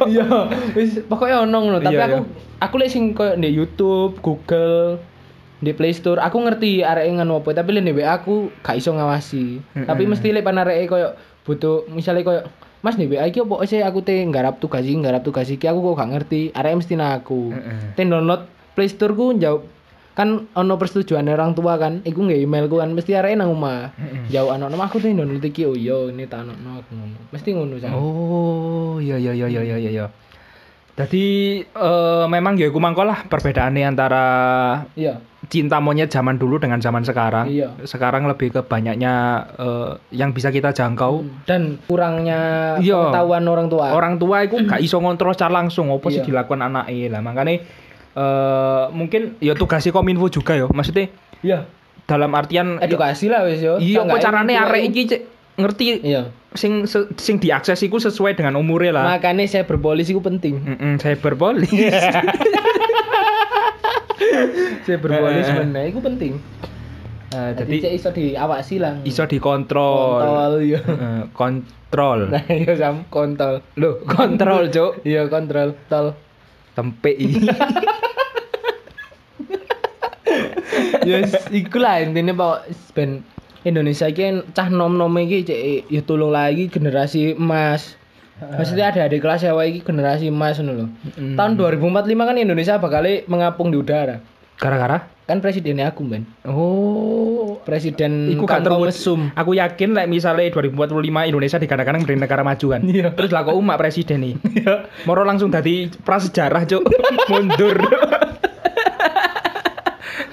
Iya, 0.04 0.52
wis 0.76 1.00
pokoknya 1.08 1.48
ono 1.48 1.58
ngono, 1.64 1.80
tapi 1.80 1.96
Iya, 1.96 2.12
aku 2.12 2.18
iya. 2.28 2.60
aku 2.60 2.76
lek 2.76 2.92
sing 2.92 3.16
koyo 3.16 3.40
di 3.40 3.50
YouTube, 3.56 4.20
Google, 4.20 5.00
di 5.64 5.72
Play 5.72 5.96
Store, 5.96 6.20
aku 6.20 6.44
ngerti 6.44 6.84
arek 6.84 7.08
ngono 7.08 7.40
apa, 7.40 7.56
tapi 7.56 7.72
lek 7.72 7.88
di 7.88 7.96
WA 7.96 8.20
aku 8.20 8.52
gak 8.60 8.84
iso 8.84 8.92
ngawasi. 8.92 9.64
Tapi 9.88 10.04
mesti 10.06 10.36
lek 10.36 10.44
pan 10.44 10.60
areke 10.60 10.92
koyo 10.92 11.16
butuh 11.48 11.88
misalnya 11.88 12.28
koyo 12.28 12.42
Mas 12.84 13.00
di 13.00 13.08
WA 13.08 13.24
iki 13.32 13.40
opo 13.40 13.64
sih 13.64 13.80
aku 13.80 14.04
te 14.04 14.20
nggarap 14.20 14.60
tugas 14.60 14.84
iki, 14.84 15.00
nggarap 15.00 15.24
tugas 15.24 15.48
iki 15.48 15.64
aku 15.72 15.80
kok 15.80 16.04
gak 16.04 16.12
ngerti. 16.12 16.42
Arek 16.52 16.84
mesti 16.84 17.00
aku. 17.00 17.56
Heeh. 17.56 17.96
Ten 17.96 18.12
download 18.12 18.44
Play 18.76 18.92
Store 18.92 19.16
ku 19.16 19.32
jauh 19.40 19.64
kan 20.14 20.46
ono 20.54 20.78
persetujuan 20.78 21.26
orang 21.26 21.58
tua 21.58 21.74
kan 21.82 22.06
iku 22.06 22.22
nggak 22.22 22.46
emailku 22.46 22.78
kan 22.78 22.94
mesti 22.94 23.18
arek 23.18 23.34
nang 23.34 23.50
omah 23.50 23.90
jauh 24.30 24.54
anak 24.54 24.70
nama 24.70 24.86
aku 24.86 25.02
tuh 25.02 25.10
download 25.10 25.42
iki 25.42 25.66
oh 25.66 25.74
iya 25.74 26.14
ini 26.14 26.30
tak 26.30 26.46
anak 26.46 26.86
aku 26.86 26.94
ngono 26.94 27.18
mesti 27.34 27.50
ngono 27.50 27.76
Cak. 27.82 27.92
Oh, 27.98 29.02
iya 29.02 29.18
iya 29.18 29.34
iya 29.34 29.48
iya 29.50 29.62
iya 29.66 29.90
iya. 29.90 30.06
Jadi 30.94 31.26
eh, 31.66 32.26
memang 32.30 32.54
ya 32.62 32.70
iku 32.70 32.78
mangko 32.78 33.02
lah 33.02 33.26
perbedaannya 33.26 33.90
antara 33.90 34.26
iya 34.94 35.18
cinta 35.44 35.78
monyet 35.78 36.08
zaman 36.08 36.36
dulu 36.36 36.56
dengan 36.56 36.78
zaman 36.78 37.02
sekarang. 37.02 37.48
Iya. 37.48 37.76
Sekarang 37.84 38.24
lebih 38.24 38.50
ke 38.50 38.62
banyaknya 38.62 39.14
eh, 39.54 39.92
yang 40.12 40.32
bisa 40.32 40.50
kita 40.50 40.70
jangkau. 40.70 41.24
dan 41.44 41.78
kurangnya 41.84 42.40
Iya. 42.78 43.12
pengetahuan 43.12 43.44
orang 43.44 43.68
tua. 43.68 43.92
Orang 43.92 44.16
tua 44.18 44.42
itu 44.42 44.56
gak 44.60 44.80
iso 44.80 44.98
ngontrol 44.98 45.32
secara 45.32 45.52
langsung 45.58 45.90
apa 45.90 46.08
sih 46.08 46.20
Iya. 46.20 46.28
dilakukan 46.28 46.62
anaknya 46.62 47.08
lah. 47.10 47.22
Makanya 47.22 47.54
eh 48.14 48.84
mungkin 48.92 49.36
ya 49.40 49.52
tugasnya 49.54 49.90
Kominfo 49.90 50.30
juga 50.30 50.54
ya. 50.54 50.66
Maksudnya 50.66 51.10
Iya. 51.42 51.66
dalam 52.04 52.32
artian 52.32 52.78
Edukasi 52.78 53.28
lah 53.28 53.44
wis 53.44 53.60
yo. 53.60 53.76
Iya, 53.78 54.04
apa 54.04 54.18
carane 54.18 54.54
arek 54.54 54.82
iki 54.88 55.02
ngerti 55.54 56.02
Iya. 56.02 56.30
sing 56.54 56.86
se- 56.86 57.10
sing 57.16 57.38
diakses 57.38 57.82
iku 57.82 57.98
sesuai 57.98 58.34
dengan 58.34 58.56
umurnya 58.56 58.94
lah. 58.96 59.04
Makanya 59.12 59.44
saya 59.46 59.66
berpolis 59.66 60.06
itu 60.06 60.18
penting. 60.18 60.62
Mm-mm, 60.62 60.98
cyberpolis. 60.98 61.68
Saya 61.74 62.22
berpolis 62.22 64.03
Eh, 64.84 65.00
eh. 65.00 65.56
mana 65.56 65.88
itu 65.88 66.00
penting. 66.04 66.36
Nah, 67.34 67.50
jadi 67.58 67.90
cek 67.90 67.94
iso 67.98 68.10
diawasi 68.14 68.76
lah. 68.78 69.02
iso 69.02 69.26
dikontrol. 69.26 70.22
Kontol 70.22 70.54
iya. 70.62 70.80
Eh, 70.86 71.24
kontrol. 71.34 72.20
Nah, 72.34 72.46
iya 72.50 72.74
sam 72.78 73.06
kontol. 73.10 73.62
Loh, 73.78 74.02
kontrol, 74.06 74.70
Cuk. 74.70 75.06
Iya 75.06 75.30
kontrol 75.30 75.74
tol. 75.90 76.14
Tempe 76.78 77.12
iki. 77.14 77.46
Yes, 81.04 81.36
iku 81.52 81.84
lah 81.84 82.00
intinya 82.00 82.32
Pak 82.32 82.72
ben 82.96 83.28
Indonesia 83.68 84.08
iki 84.08 84.24
kan 84.24 84.36
cah 84.56 84.68
nom-nom 84.72 85.12
iki 85.20 85.44
cek 85.44 85.92
ya 85.92 86.02
tolong 86.04 86.32
lagi 86.32 86.72
generasi 86.72 87.36
emas. 87.36 88.00
Maksudnya 88.42 88.90
ada 88.90 89.06
adik 89.06 89.22
kelas 89.22 89.46
ya 89.46 89.54
iki 89.62 89.86
generasi 89.86 90.28
emas 90.28 90.58
ngono 90.58 90.74
lho. 90.74 90.88
Mm. 91.16 91.36
Tahun 91.38 91.52
2045 91.54 92.30
kan 92.30 92.36
Indonesia 92.36 92.74
bakal 92.82 93.06
mengapung 93.30 93.70
di 93.70 93.78
udara. 93.78 94.20
Gara-gara 94.58 95.14
Kan 95.24 95.40
presidennya 95.40 95.88
aku, 95.88 96.04
Ben. 96.04 96.28
Oh, 96.44 97.56
Presiden 97.64 98.36
Iku 98.36 98.44
terwujud. 98.44 98.92
mesum. 98.92 99.22
Aku 99.40 99.56
yakin 99.56 99.96
like, 99.96 100.12
misalnya 100.12 100.52
2045 100.52 101.32
Indonesia 101.32 101.58
dikatakan 101.64 102.04
menjadi 102.04 102.20
negara 102.20 102.44
maju 102.44 102.66
kan. 102.76 102.82
Iya. 102.84 103.16
Terus 103.16 103.32
lah 103.32 103.48
kok 103.48 103.56
umat 103.56 103.80
presiden 103.80 104.20
nih. 104.20 104.36
Iya. 104.60 104.92
Moro 105.08 105.24
langsung 105.24 105.48
dari 105.48 105.88
prasejarah, 105.88 106.68
Cuk. 106.68 106.84
Mundur. 107.32 107.88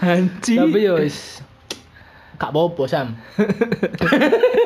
Anji. 0.02 0.58
Tapi 0.58 0.78
yo 0.82 0.98
gak 2.40 2.50
apa-apa, 2.50 2.82
Sam. 2.90 3.14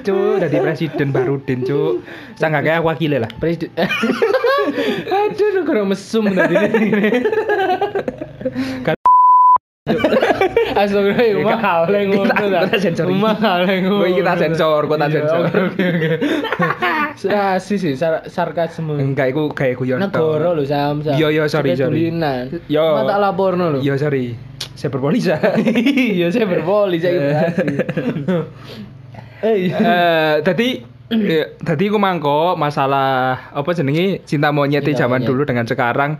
Cuk, 0.00 0.34
dari 0.38 0.56
presiden 0.58 1.08
baru 1.10 1.40
Den, 1.40 1.62
Cuk. 1.62 2.02
Sanggak 2.34 2.62
kayak 2.62 2.80
wakilnya 2.80 3.24
lah. 3.24 3.30
Presiden 3.32 3.70
Aduh, 5.08 5.48
negara 5.54 5.82
mesum 5.82 6.26
tadi 6.28 6.54
ini. 6.54 6.86
Kan- 8.82 8.94
Astagfirullah, 10.76 11.22
Iya, 11.22 11.40
Kita- 11.46 11.62
kaleng 11.62 12.06
ngono 12.10 12.26
kita- 12.26 12.36
ta. 12.50 12.60
kita 12.66 12.78
sensor 12.82 13.06
iki. 13.06 13.12
Rumah 13.14 13.34
kaleng 13.38 13.80
ngono. 13.86 13.96
Kowe 13.96 14.08
iki 14.10 14.22
tak 14.22 14.36
sensor, 14.36 14.80
Iya, 14.84 15.08
sensor. 15.08 15.42
Rasis 17.26 17.78
sih, 17.80 17.94
sar 17.94 18.14
sarkasme. 18.26 18.98
Enggak, 18.98 19.30
iku 19.30 19.48
kayak 19.48 19.78
guyon. 19.78 19.98
Negara 19.98 20.52
lho, 20.52 20.64
Sam. 20.64 21.00
Sam. 21.00 21.14
Iya, 21.14 21.26
iya, 21.30 21.44
sorry, 21.46 21.72
Kita 21.72 21.86
sorry. 21.86 22.12
dulinan. 22.12 22.42
Yo. 22.66 22.82
Cuma 22.84 23.02
tak 23.06 23.18
laporno 23.18 23.64
lho. 23.72 23.80
Iya, 23.80 23.94
sorry. 23.96 24.36
Saya 24.74 24.90
berpolis 24.92 25.24
ya. 25.24 25.38
Iya, 26.18 26.28
saya 26.28 26.44
berpoli, 26.44 26.98
saya 26.98 27.16
berhasil. 27.22 27.66
Eh, 29.38 29.56
iya. 29.66 29.76
Eh, 29.76 30.34
tadi 30.40 30.68
eh, 31.08 31.56
tadi 31.56 31.84
aku 31.86 31.96
mangko 31.96 32.54
masalah 32.54 33.08
apa 33.50 33.70
jenenge 33.70 34.20
cinta 34.22 34.48
monyet 34.48 34.82
Cinta 34.82 35.02
zaman 35.02 35.20
monyet. 35.20 35.28
dulu 35.28 35.42
dengan 35.44 35.64
sekarang 35.64 36.16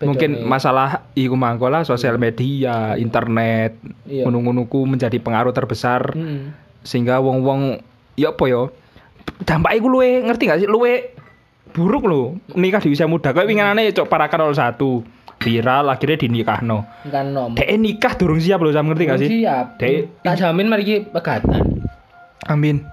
mungkin 0.00 0.44
masalah 0.44 0.88
iku 1.12 1.32
mangko 1.32 1.66
lah 1.66 1.80
sosial 1.82 2.16
media, 2.16 2.92
internet, 2.94 3.78
Iya. 4.04 4.24
ngono-ngonoku 4.24 4.84
menjadi 4.84 5.16
pengaruh 5.16 5.50
terbesar 5.50 6.12
sehingga 6.80 7.16
wong-wong 7.18 7.80
ya 8.14 8.30
apa 8.30 8.44
ya 8.44 8.68
dampaknya 9.40 9.76
iku 9.76 9.88
luwe 9.90 10.20
ngerti 10.20 10.42
gak 10.44 10.60
sih 10.60 10.68
luwe 10.68 11.14
buruk 11.70 12.04
loh 12.04 12.26
nikah 12.50 12.78
di 12.78 12.88
usia 12.88 13.04
muda 13.04 13.30
kayak 13.30 13.44
winginane 13.44 13.88
cok 13.88 14.06
parakan 14.06 14.52
01 14.52 14.76
viral 15.36 15.84
akhirnya 15.86 16.16
dinikahno 16.18 16.84
Kan 17.04 17.32
nom. 17.32 17.50
dek 17.52 17.66
nikah 17.74 18.14
durung 18.14 18.38
siap 18.38 18.60
loh 18.60 18.70
sama 18.70 18.92
ngerti 18.92 19.04
gak 19.04 19.18
sih 19.18 19.28
Siap. 19.40 19.66
Dek- 19.76 20.22
Tak 20.22 20.34
jamin 20.36 20.66
mari 20.66 20.84
pegatan. 21.02 21.73
Amin. 22.44 22.82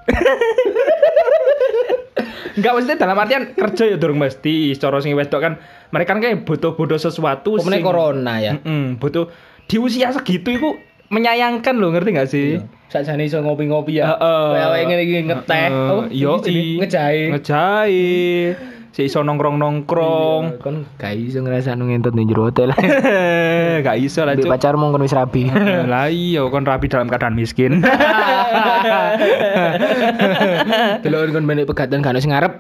Enggak 2.52 2.72
maksudnya 2.76 2.98
dalam 3.00 3.16
artian 3.16 3.44
kerja 3.56 3.84
ya 3.88 3.98
durung 3.98 4.20
mesti 4.20 4.76
cara 4.76 5.00
sing 5.00 5.16
wedok 5.16 5.40
kan 5.40 5.54
mereka 5.90 6.14
kan 6.14 6.20
kayak 6.20 6.44
butuh-butuh 6.44 7.00
sesuatu 7.00 7.56
Pemene 7.58 7.80
corona 7.80 8.44
ya. 8.44 8.60
Mm-mm, 8.60 9.00
butuh 9.00 9.32
di 9.72 9.80
usia 9.80 10.12
segitu 10.12 10.60
itu 10.60 10.70
menyayangkan 11.08 11.80
loh 11.80 11.96
ngerti 11.96 12.10
gak 12.12 12.30
sih? 12.30 12.60
Sakjane 12.92 13.24
iso 13.24 13.40
ngopi-ngopi 13.40 14.04
ya. 14.04 14.16
Heeh. 14.16 14.48
Kayak 14.52 14.68
awake 14.68 14.84
ngene 14.84 15.04
iki 15.04 15.14
ngeteh. 15.32 15.68
Heeh, 15.72 15.92
Oh, 15.92 16.04
yo 16.12 16.32
iki 16.44 16.76
jenenge 16.84 17.32
Si 18.92 19.08
iso 19.08 19.24
nongkrong-nongkrong. 19.24 20.60
Kon 20.60 20.84
gak 21.00 21.16
iso 21.16 21.40
ngrasakno 21.40 21.88
ngentot 21.88 22.12
ning 22.12 22.28
jero 22.28 22.52
hotel. 22.52 22.76
gak 23.88 23.96
iso 23.96 24.28
lah, 24.28 24.36
Mbek 24.36 24.44
Cuk. 24.44 24.52
pacarmu 24.52 24.92
kon 24.92 25.00
wis 25.00 25.16
rapi. 25.16 25.48
Lah 25.92 26.12
iya 26.12 26.44
kon 26.52 26.68
rapi 26.68 26.92
dalam 26.92 27.08
keadaan 27.08 27.32
miskin. 27.32 27.80
Delok 31.08 31.32
kon 31.32 31.48
benek 31.48 31.72
pegatan 31.72 32.04
gak 32.04 32.12
ono 32.12 32.20
sing 32.20 32.36
ngarep. 32.36 32.60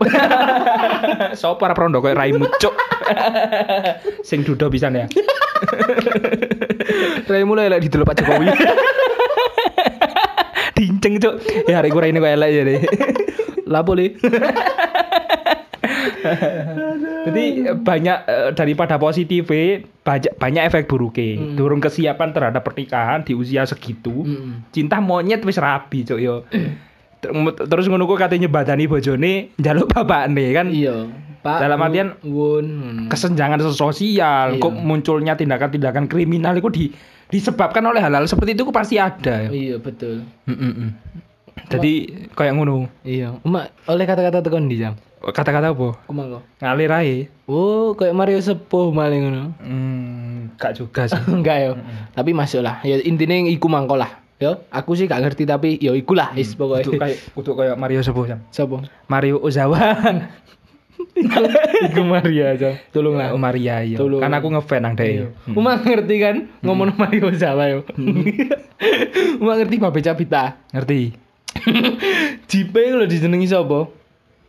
Sopo 1.35 1.67
ora 1.67 1.75
prondo 1.75 1.99
koyo 1.99 2.15
raimu, 2.15 2.47
Cuk. 2.63 2.79
Sing 4.23 4.47
duda 4.47 4.71
pisan 4.71 4.95
ya. 4.95 5.11
Raimu 7.27 7.59
lek 7.59 7.75
elek 7.75 7.91
didelok 7.91 8.07
Pak 8.07 8.23
Jokowi. 8.23 8.47
Dinceng, 10.79 11.19
Cuk. 11.19 11.43
Ya 11.67 11.83
hari 11.83 11.91
gue 11.91 12.07
ini 12.07 12.23
elek 12.23 12.49
ya 12.55 12.63
deh. 12.63 12.79
Lapo 13.67 13.99
le? 13.99 14.15
Jadi 17.21 17.43
eh, 17.63 17.77
banyak 17.77 18.17
eh, 18.23 18.49
daripada 18.53 18.97
positif 18.97 19.49
banyak 20.01 20.33
banyak 20.35 20.63
efek 20.65 20.85
buruknya. 20.85 21.37
Hmm. 21.37 21.53
Durung 21.53 21.79
kesiapan 21.79 22.29
terhadap 22.31 22.61
pernikahan 22.61 23.21
di 23.21 23.33
usia 23.33 23.63
segitu. 23.63 24.25
Mm. 24.25 24.65
Cinta 24.69 24.97
monyet 24.97 25.41
wis 25.41 25.57
rabi, 25.57 26.01
Cuk 26.01 26.17
yo. 26.17 26.45
Ter- 27.21 27.33
Terus 27.69 27.85
ngono 27.85 28.05
ku 28.05 28.17
katanya 28.17 28.49
badani 28.49 28.89
bojone 28.89 29.53
njaluk 29.55 29.93
bapakne 29.93 30.45
kan. 30.51 30.67
Iya. 30.67 31.05
Pak. 31.41 31.57
Dalam 31.57 31.77
artian- 31.79 32.17
Wun. 32.21 32.67
Kesenjangan 33.09 33.61
sosial, 33.67 34.57
Iya. 34.57 34.61
kok 34.61 34.73
munculnya 34.73 35.33
tindakan-tindakan 35.33 36.05
kriminal 36.05 36.53
itu 36.53 36.69
di 36.69 36.85
disebabkan 37.29 37.81
oleh 37.83 37.97
hal-hal 37.97 38.25
seperti 38.25 38.53
itu 38.53 38.65
pasti 38.69 38.97
ada. 38.97 39.47
Iya 39.47 39.77
betul. 39.77 40.25
Mm-mm-mm. 40.45 40.89
Jadi 41.69 41.93
kayak 42.33 42.53
ngono. 42.53 42.89
Iya. 43.01 43.37
Mak 43.41 43.85
oleh 43.85 44.05
kata-kata 44.05 44.41
tekon 44.41 44.65
di 44.65 44.77
jam. 44.77 44.97
Kata-kata 45.21 45.69
apa? 45.69 46.01
Kumangko. 46.09 46.41
Ngalir 46.57 46.91
ae. 46.97 47.15
Oh, 47.45 47.93
kayak 47.93 48.17
Mario 48.17 48.41
Sepuh 48.41 48.89
maling 48.89 49.21
ngono. 49.29 49.43
Hmm, 49.61 50.57
gak 50.57 50.81
juga 50.81 51.05
sih. 51.05 51.21
Enggak 51.37 51.57
ya. 51.61 51.69
Tapi 52.17 52.33
masuk 52.33 52.65
lah. 52.65 52.81
Ya 52.81 52.97
intinya 52.97 53.37
iku 53.45 53.69
mangko 53.69 53.93
lah. 53.93 54.17
Yo, 54.41 54.57
aku 54.73 54.97
sih 54.97 55.05
gak 55.05 55.21
ngerti 55.21 55.45
tapi 55.45 55.77
yo 55.77 55.93
iku 55.93 56.17
lah 56.17 56.33
is 56.33 56.57
Kudu 56.57 56.65
pokoknya. 56.65 56.97
kayak 56.97 57.17
kayak 57.37 57.75
Mario 57.77 58.01
Sepuh 58.01 58.25
Sam. 58.25 58.41
Sopo? 58.49 58.81
Mario 59.05 59.37
Ozawa. 59.37 59.77
Iku 61.81 62.01
Maria 62.05 62.53
aja. 62.53 62.77
Tolong 62.93 63.17
lah. 63.17 63.33
Oh, 63.33 63.41
Maria 63.41 63.81
iya. 63.81 63.97
Tolong. 63.97 64.21
Kan 64.21 64.33
aku 64.33 64.47
ngefan 64.53 64.81
nang 64.85 64.93
Iya. 64.97 65.29
dhek. 65.29 65.53
Uma 65.57 65.77
ngerti 65.77 66.15
kan 66.17 66.35
ngomong 66.61 66.93
Mario 66.97 67.29
Zawa 67.33 67.69
yo. 67.69 67.85
Uma 69.41 69.57
ngerti 69.57 69.77
Babe 69.77 70.01
Capita. 70.01 70.57
Ngerti? 70.73 71.13
Jipe 72.49 72.81
lho 72.81 73.05
dijenengi 73.05 73.49
sapa? 73.49 74.00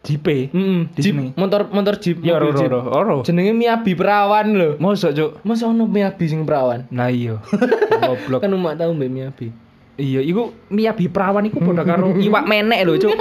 Jipe. 0.02 0.50
Heeh. 0.50 0.90
Dijenengi? 0.98 1.30
Jeep 1.30 1.38
motor 1.38 1.70
motor 1.70 1.94
Jeep. 2.02 2.18
Ya 2.26 2.34
ora 2.34 2.50
ora 2.50 2.58
Jeep. 2.58 2.72
ora. 2.74 3.14
Jenenge 3.22 3.54
Miyabi 3.54 3.92
Perawan 3.94 4.46
lho. 4.50 4.70
Mosok, 4.82 5.10
Cuk. 5.14 5.30
Masa 5.46 5.70
ono 5.70 5.86
Miyabi 5.86 6.24
sing 6.26 6.42
perawan? 6.42 6.90
Nah 6.90 7.06
iya. 7.06 7.38
Goblok. 8.02 8.42
Kan 8.42 8.50
umak 8.50 8.74
tau 8.74 8.90
mbek 8.90 9.10
Miyabi. 9.10 9.54
Iya, 10.02 10.24
iku 10.26 10.50
Miyabi 10.74 11.06
Perawan 11.06 11.46
iku 11.46 11.62
padha 11.62 11.86
karo 11.86 12.16
iwak 12.26 12.44
menek 12.50 12.82
lho, 12.82 12.98
Cuk. 12.98 13.14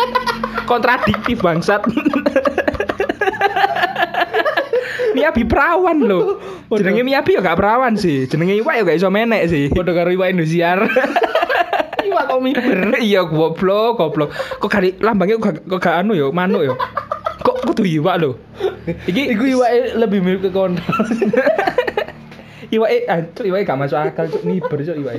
Kontradiktif 0.66 1.38
bangsat. 1.38 1.86
Miyabi 5.14 5.44
perawan 5.46 6.02
lho. 6.02 6.42
Jenenge 6.72 7.04
Miyabi 7.06 7.38
ya 7.38 7.46
gak 7.46 7.60
perawan 7.62 7.94
sih. 7.94 8.26
Jenenge 8.26 8.58
iwak 8.58 8.74
ya 8.80 8.82
gak 8.90 8.98
iso 8.98 9.14
menek 9.14 9.46
sih. 9.52 9.70
Padha 9.70 9.94
karo 9.94 10.10
iwak 10.10 10.34
Indosiar. 10.34 10.82
Iwak 12.32 12.40
kok 12.40 12.44
miber. 12.44 12.80
iya 13.08 13.22
goblok, 13.28 14.00
goblok. 14.00 14.30
Kok 14.60 14.72
kali 14.72 14.96
lambangnya 15.04 15.36
kok, 15.38 15.44
gak- 15.52 15.64
kok 15.68 15.80
gak 15.84 15.96
anu 16.00 16.16
ya, 16.16 16.32
manuk 16.32 16.64
ya. 16.64 16.74
Kok 17.42 17.56
kudu 17.68 17.84
iwak 17.84 18.16
lho. 18.22 18.32
Iki 19.08 19.36
Iku 19.36 19.44
iwak 19.60 19.70
lebih 20.00 20.20
mirip 20.24 20.42
ke 20.48 20.52
kontol. 20.54 21.04
iwak 22.76 22.90
eh 22.90 23.02
ancur 23.10 23.44
iwak 23.44 23.68
gak 23.68 23.80
masuk 23.80 24.00
akal 24.00 24.26
cuk 24.32 24.44
miber 24.48 24.80
cuk 24.80 24.98
iwak. 24.98 25.16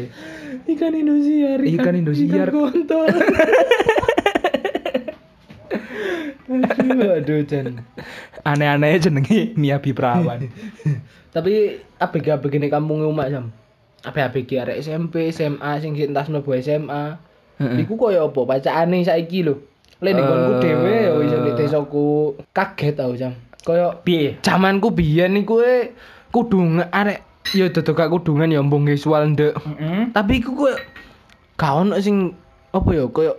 Ikan 0.63 0.95
Indosiar. 0.95 1.59
Ikan 1.61 1.95
Indosiar. 1.99 2.49
Ikan 2.49 2.55
kontol. 2.55 3.09
Aduh, 6.93 7.41
Jan. 7.49 7.81
Aneh-aneh 8.45 9.01
jenenge 9.01 9.57
Nia 9.57 9.81
Biprawan. 9.81 10.53
Tapi 11.33 11.81
ABG 11.97 12.27
ABG 12.29 12.61
ning 12.61 12.69
kampung 12.69 13.01
umak 13.01 13.33
jam. 13.33 13.49
ABG 14.03 14.51
arek 14.59 14.79
SMP, 14.83 15.31
SMA 15.31 15.79
sing 15.79 15.95
entas 15.95 16.27
mlebu 16.27 16.59
SMA. 16.59 17.17
Heeh. 17.63 17.87
Iku 17.87 17.95
koyo 17.95 18.29
apa 18.29 18.41
pacakane 18.43 19.07
saiki 19.07 19.47
lho. 19.47 19.63
Lek 20.03 20.19
ning 20.19 20.27
nggonku 20.27 20.53
Eh. 20.59 20.61
dhewe 20.61 20.95
ya 21.07 21.13
iso 21.23 21.37
ning 21.39 21.55
desaku 21.55 22.05
kaget 22.51 22.99
tau 22.99 23.15
jam. 23.15 23.33
Koyo 23.63 24.03
Piye? 24.03 24.43
zamanku 24.43 24.91
biyen 24.91 25.39
iku 25.39 25.63
e 25.63 25.95
kudu 26.35 26.83
arek 26.91 27.23
ya 27.55 27.71
dodok 27.71 27.95
gak 27.95 28.11
kudungan 28.11 28.51
ya 28.51 28.59
mbong 28.59 28.83
visual 28.91 29.23
ndek. 29.31 29.55
Heeh. 29.55 30.11
Tapi 30.11 30.43
iku 30.43 30.51
koyo 30.59 30.75
gak 31.55 31.73
ono 31.73 31.95
sing 32.03 32.35
apa 32.75 32.89
ya 32.91 33.07
koyo 33.07 33.39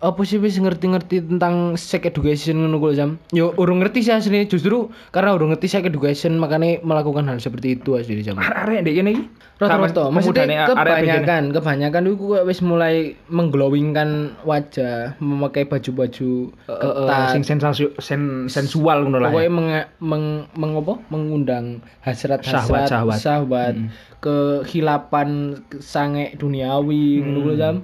apa 0.00 0.24
sih 0.24 0.40
wis 0.40 0.56
ngerti-ngerti 0.56 1.28
tentang 1.28 1.76
sex 1.76 2.00
education 2.02 2.56
ngono 2.56 2.80
kuwi 2.80 2.96
jam. 2.96 3.20
Yo 3.30 3.52
urung 3.54 3.84
ngerti 3.84 4.00
sih 4.00 4.10
aslinya 4.10 4.48
justru 4.48 4.88
karena 5.12 5.36
urung 5.36 5.52
ngerti 5.52 5.68
sex 5.68 5.84
education 5.84 6.40
makanya 6.40 6.80
melakukan 6.80 7.28
hal 7.28 7.36
seperti 7.36 7.76
itu 7.76 8.00
asli 8.00 8.24
jam. 8.24 8.40
Arek 8.40 8.80
ndek 8.80 8.96
kene 8.96 9.10
iki. 9.12 9.24
Rata-rata 9.60 10.08
maksudnya 10.08 10.64
kebanyakan 10.64 11.52
kebanyakan 11.52 12.02
koyo 12.16 12.48
wis 12.48 12.64
mulai 12.64 13.12
mengglowingkan 13.28 14.40
wajah, 14.40 15.20
memakai 15.20 15.68
baju-baju 15.68 16.48
ketat. 16.64 17.28
sing 17.36 17.42
sensasi 17.44 17.92
sen, 18.00 18.48
sensual 18.48 19.04
ngono 19.04 19.20
lah. 19.20 19.28
ya. 19.28 19.36
Pokoknya 19.36 19.52
meng, 19.52 19.68
meng, 20.00 20.24
meng- 20.56 20.78
apa? 20.80 20.96
mengundang 21.12 21.84
hasrat-hasrat 22.00 22.88
Syahwat-syahwat. 22.88 23.18
syahwat, 23.20 23.74
Mm. 23.76 23.88
kehilapan 24.24 25.28
sange 25.76 26.32
duniawi 26.40 27.20
ngono 27.20 27.38
kuwi 27.44 27.56
jam. 27.60 27.76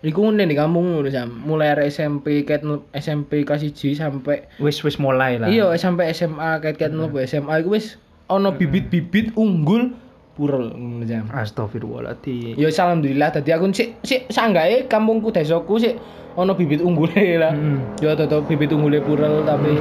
Iku 0.00 0.32
ngene 0.32 0.48
di 0.48 0.56
kampung 0.56 0.96
ngono 0.96 1.12
jam. 1.12 1.28
Mulai 1.44 1.76
dari 1.76 1.92
SMP 1.92 2.48
ket 2.48 2.64
SMP 2.96 3.44
kelas 3.44 3.60
1 3.60 4.00
sampai 4.00 4.48
Wis 4.56 4.80
wis 4.80 4.96
mulai 4.96 5.36
lah. 5.36 5.52
iya 5.52 5.68
sampai 5.76 6.08
SMA 6.16 6.56
ket 6.64 6.80
ket 6.80 6.96
mlebu 6.96 7.20
SMA 7.28 7.60
iku 7.60 7.76
wis 7.76 8.00
ono 8.32 8.56
bibit-bibit 8.56 9.36
unggul 9.36 9.92
purel 10.40 10.72
ngono 10.72 11.04
jam. 11.04 11.28
Astagfirullahaladzim. 11.28 12.56
Ya 12.56 12.72
alhamdulillah 12.72 13.28
tadi 13.28 13.52
aku 13.52 13.68
sik 13.76 14.00
sik 14.00 14.32
sanggae 14.32 14.88
kampungku 14.88 15.36
desaku 15.36 15.76
sik 15.76 16.00
ono 16.36 16.52
bibit 16.54 16.80
unggule 16.80 17.38
lah. 17.38 17.52
Mm. 17.54 18.02
Ya 18.02 18.14
tetep 18.14 18.46
bibit 18.46 18.70
unggule 18.70 19.02
purel 19.02 19.42
tapi 19.42 19.70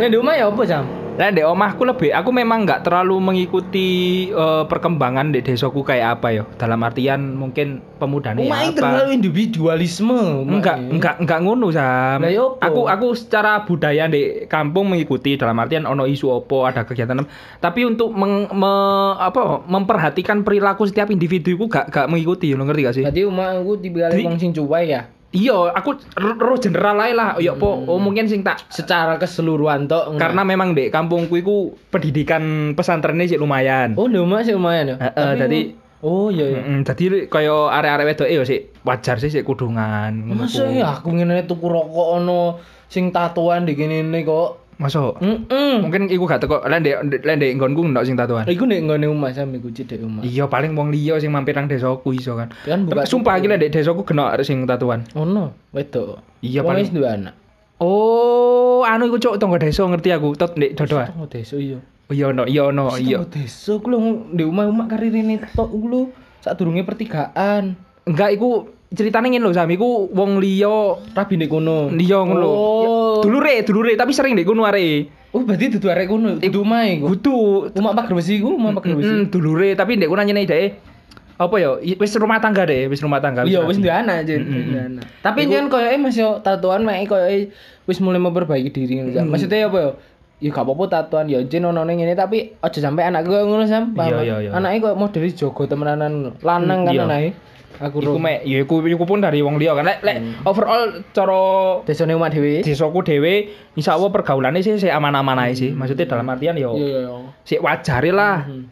Nek 0.00 0.08
di 0.10 0.16
omah 0.16 0.34
ya 0.36 0.46
apa 0.50 0.62
jam? 0.66 0.84
Lah 1.14 1.30
di 1.30 1.46
omahku 1.46 1.86
lebih, 1.86 2.10
aku 2.10 2.34
memang 2.34 2.66
nggak 2.66 2.90
terlalu 2.90 3.22
mengikuti 3.22 3.88
eh, 4.34 4.64
perkembangan 4.66 5.30
di 5.30 5.46
desaku 5.46 5.86
kayak 5.86 6.18
apa 6.18 6.28
ya. 6.34 6.42
Dalam 6.58 6.82
artian 6.82 7.38
mungkin 7.38 7.78
ya 8.04 8.68
iki 8.68 8.76
apa. 8.76 8.76
terlalu 8.76 9.16
individualisme. 9.16 10.44
Enggak, 10.44 10.76
enggak, 10.76 11.14
enggak 11.22 11.38
ngono 11.40 11.72
Sam. 11.72 12.20
Lah, 12.20 12.28
ya? 12.28 12.44
Aku 12.60 12.84
aku 12.90 13.16
secara 13.16 13.64
budaya 13.64 14.10
di 14.10 14.44
kampung 14.44 14.92
mengikuti 14.92 15.40
dalam 15.40 15.56
artian 15.56 15.88
ono 15.88 16.04
isu 16.04 16.28
opo, 16.28 16.68
ada 16.68 16.84
kegiatan. 16.84 17.24
Tapi 17.62 17.80
untuk 17.88 18.12
meng- 18.12 18.50
me- 18.52 19.16
apa 19.16 19.64
memperhatikan 19.64 20.44
perilaku 20.44 20.84
setiap 20.84 21.08
individu 21.08 21.56
itu 21.56 21.64
gak 21.64 21.88
gak 21.94 22.06
mengikuti, 22.10 22.52
lo 22.52 22.66
ngerti 22.68 22.82
gak 22.84 22.96
sih? 23.00 23.04
Berarti 23.06 23.22
omah 23.24 23.48
aku 23.62 23.72
tipe 23.80 24.03
Jadi- 24.10 24.26
wong 24.26 24.36
sing 24.36 24.52
cuwai 24.52 24.88
ya. 24.88 25.02
Iya, 25.34 25.74
aku 25.74 25.98
ro 26.14 26.38
ro 26.38 26.54
general 26.54 26.94
ae 27.02 27.10
lah. 27.10 27.34
Ya 27.42 27.58
apa, 27.58 27.66
oh 27.66 27.98
mungkin 27.98 28.30
sing 28.30 28.46
tak 28.46 28.70
Secara 28.70 29.18
keseluruhan 29.18 29.90
tok. 29.90 30.14
karena 30.14 30.46
memang 30.46 30.78
di 30.78 30.94
kampungku 30.94 31.34
itu 31.34 31.74
pendidikan 31.90 32.42
pesantrennya 32.78 33.26
sih 33.26 33.38
lumayan. 33.38 33.98
oh 33.98 34.06
omah 34.06 34.46
sih 34.46 34.54
lumayan 34.54 34.94
ya. 34.94 34.96
Heeh, 35.10 35.34
ku- 35.34 35.82
Oh 36.04 36.28
iya 36.28 36.52
iya. 36.52 36.60
Mm, 36.60 36.84
jadi 36.84 37.26
kaya 37.26 37.72
area-area 37.72 38.04
wedok 38.04 38.28
ya 38.28 38.44
sih 38.44 38.68
wajar 38.84 39.16
sih 39.16 39.32
sih 39.32 39.40
kudungan. 39.40 40.12
Masa 40.36 40.68
ya 40.68 41.00
aku 41.00 41.08
ngene 41.10 41.48
tuku 41.48 41.64
rokok 41.64 42.20
ono 42.20 42.60
sing 42.86 43.08
tatoan 43.08 43.64
di 43.64 43.72
kene 43.72 44.20
kok. 44.20 44.63
Masa? 44.76 45.14
Heeh. 45.22 45.78
Mungkin 45.78 46.10
iku 46.10 46.26
gak 46.26 46.42
teko 46.42 46.62
lan 46.66 46.82
ndek 46.82 47.22
lan 47.22 47.38
ndek 47.38 47.50
nggonku 47.56 47.86
ndok 47.94 48.04
sing 48.04 48.18
tatuan. 48.18 48.44
Iku 48.46 48.66
nek 48.66 48.82
nggone 48.82 49.06
omah 49.06 49.30
sampe 49.30 49.62
iku 49.62 49.70
cedek 49.70 50.02
omah. 50.02 50.26
Iya 50.26 50.50
paling 50.50 50.74
wong 50.74 50.90
liya 50.90 51.18
sing 51.22 51.30
mampir 51.30 51.54
nang 51.54 51.70
desaku 51.70 52.10
iso 52.12 52.34
kan. 52.34 52.50
Kan 52.66 52.90
buka 52.90 53.02
Tapi 53.02 53.10
sumpah 53.10 53.38
iki 53.38 53.46
ndek 53.46 53.70
desaku 53.70 54.02
kena 54.02 54.34
sing 54.42 54.66
tatuan. 54.66 55.06
Ono, 55.14 55.54
wedok. 55.70 56.20
Iya, 56.42 56.66
paling- 56.66 56.86
wis 56.86 56.92
duwe 56.92 57.08
anak. 57.08 57.34
Oh, 57.78 58.82
anu 58.86 59.10
iku 59.10 59.18
cuk 59.18 59.34
tangga 59.38 59.58
desa 59.62 59.86
ngerti 59.86 60.10
aku. 60.10 60.34
Tot 60.34 60.58
ndek 60.58 60.74
dodoa. 60.74 61.10
Tonggo 61.10 61.26
desa 61.30 61.54
iya. 61.58 61.78
Oh 62.04 62.12
iya 62.12 62.28
ono, 62.30 62.42
iya 62.44 62.62
ono, 62.68 62.94
iya. 62.98 63.22
Tonggo 63.22 63.30
desa 63.30 63.72
ku 63.78 63.86
lho 63.88 63.98
di 64.34 64.42
omah-omah 64.44 64.86
karirine 64.90 65.38
tok 65.54 65.70
ku 65.70 65.86
lho 65.86 66.00
sadurunge 66.42 66.82
pertigaan. 66.82 67.78
Enggak 68.04 68.36
iku 68.36 68.68
ceritane 68.90 69.26
ngene 69.28 69.42
lho 69.42 69.52
Sam, 69.52 69.70
iku 69.70 70.10
wong 70.10 70.36
liya 70.38 71.00
Rabi 71.12 71.34
nek 71.36 71.48
kono. 71.48 71.88
liya 71.88 72.18
ngono 72.20 72.38
lho. 72.38 72.50
Oh. 72.50 72.82
Ya, 72.82 72.90
Dulure, 73.22 73.54
dulure 73.64 73.92
tapi 73.94 74.12
sering 74.12 74.34
ndek 74.34 74.44
kono 74.44 74.62
arek. 74.62 75.08
Oh, 75.34 75.42
berarti 75.42 75.66
dudu 75.72 75.88
arek 75.88 76.06
kono, 76.06 76.38
dudu 76.38 76.60
omah 76.60 76.82
iku. 76.86 77.04
Kudu 77.10 77.34
Omah 77.74 77.92
pager 77.92 78.14
besi 78.14 78.38
iku, 78.38 78.54
omah 78.54 78.70
pager 78.72 78.94
besi. 78.94 79.10
Mm, 79.10 79.24
dulure 79.32 79.68
tapi 79.74 79.96
ndek 79.96 80.06
kono 80.06 80.22
nyene 80.22 80.44
dhek 80.44 80.92
apa 81.34 81.58
ya 81.58 81.74
wis 81.98 82.14
rumah 82.14 82.38
tangga 82.38 82.62
deh 82.62 82.86
wis 82.86 83.02
rumah 83.02 83.18
tangga 83.18 83.42
Iya, 83.42 83.66
wis 83.66 83.82
duwe 83.82 83.90
anak 83.90 84.22
jen. 84.22 84.46
Mm, 84.46 84.54
mm, 84.54 84.64
mm. 84.70 84.86
anak. 84.86 85.04
Tapi 85.18 85.40
jen 85.48 85.66
koyoke 85.66 85.98
Mas 85.98 86.14
yo 86.14 86.38
tatuan 86.38 86.86
mek 86.86 87.10
koyoke 87.10 87.50
wis 87.86 87.98
mulai 87.98 88.22
memperbaiki 88.22 88.70
diri 88.70 89.02
ngono. 89.02 89.10
Jam. 89.10 89.26
Maksudnya 89.26 89.66
apa 89.66 89.78
yo? 89.80 89.90
Ya 90.38 90.50
gak 90.50 90.62
apa-apa 90.62 90.84
tatuan 90.86 91.26
ya 91.26 91.42
jen 91.42 91.64
ono 91.64 91.82
ning 91.82 91.98
ngene 91.98 92.14
tapi 92.14 92.54
aja 92.60 92.78
sampe 92.78 93.02
anak 93.02 93.26
koyo 93.26 93.50
ngono 93.50 93.66
sam. 93.66 93.90
paham? 93.90 94.22
Iya, 94.22 94.22
iya, 94.22 94.36
iya. 94.46 94.50
Anake 94.54 94.78
koyo 94.78 94.94
model 94.94 95.26
jogo 95.34 95.66
temenanan 95.66 96.12
ngono. 96.14 96.30
Lanang 96.46 96.86
kan 96.86 96.94
Iya. 96.94 97.02
anake. 97.02 97.30
Aku 97.74 97.98
iku 97.98 98.16
mek 98.16 98.42
ya 98.42 98.60
iku 98.60 98.78
iku 98.80 99.02
pun 99.02 99.18
dari 99.18 99.38
wong 99.38 99.58
liya 99.58 99.74
kan 99.74 99.82
lek 99.82 99.98
lek 100.00 100.18
overall 100.42 101.02
cara 101.10 101.42
Desane 101.82 102.14
omah 102.14 102.28
dhewe. 102.28 102.62
desaku 102.62 103.02
dhewe 103.02 103.34
insyaallah 103.74 104.10
pergaulane 104.10 104.60
sih 104.60 104.76
sih 104.76 104.86
aman-aman 104.88 105.34
ae 105.40 105.52
sih 105.52 105.70
maksudnya 105.70 106.06
dalam 106.06 106.28
artian 106.28 106.54
yo 106.54 106.72
Iya, 106.72 106.86
iya, 106.86 107.00
iya. 107.04 107.18
sik 107.42 107.60
wajare 107.60 108.10
lah 108.10 108.46
Hmm. 108.46 108.70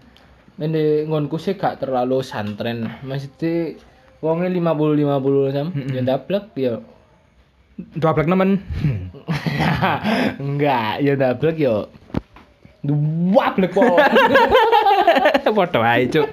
Ini 0.54 1.08
ngonku 1.08 1.36
sih 1.36 1.56
gak 1.56 1.80
terlalu 1.80 2.22
santren. 2.22 2.86
Maksudnya 3.02 3.74
wonge 4.20 4.46
50-50 4.46 5.50
sam. 5.50 5.66
Mm-mm. 5.72 5.90
Ya 5.90 6.00
ndablek 6.00 6.44
ya. 6.54 6.78
dua 7.96 8.12
blek 8.12 8.28
nemen 8.28 8.60
Enggak, 10.38 11.00
ya 11.00 11.12
ndablek 11.14 11.56
ya. 11.56 11.88
Dua 12.84 13.46
blek 13.50 13.72
kok. 13.72 13.96
padha 15.56 15.80
ae 15.88 16.06
cuk 16.06 16.28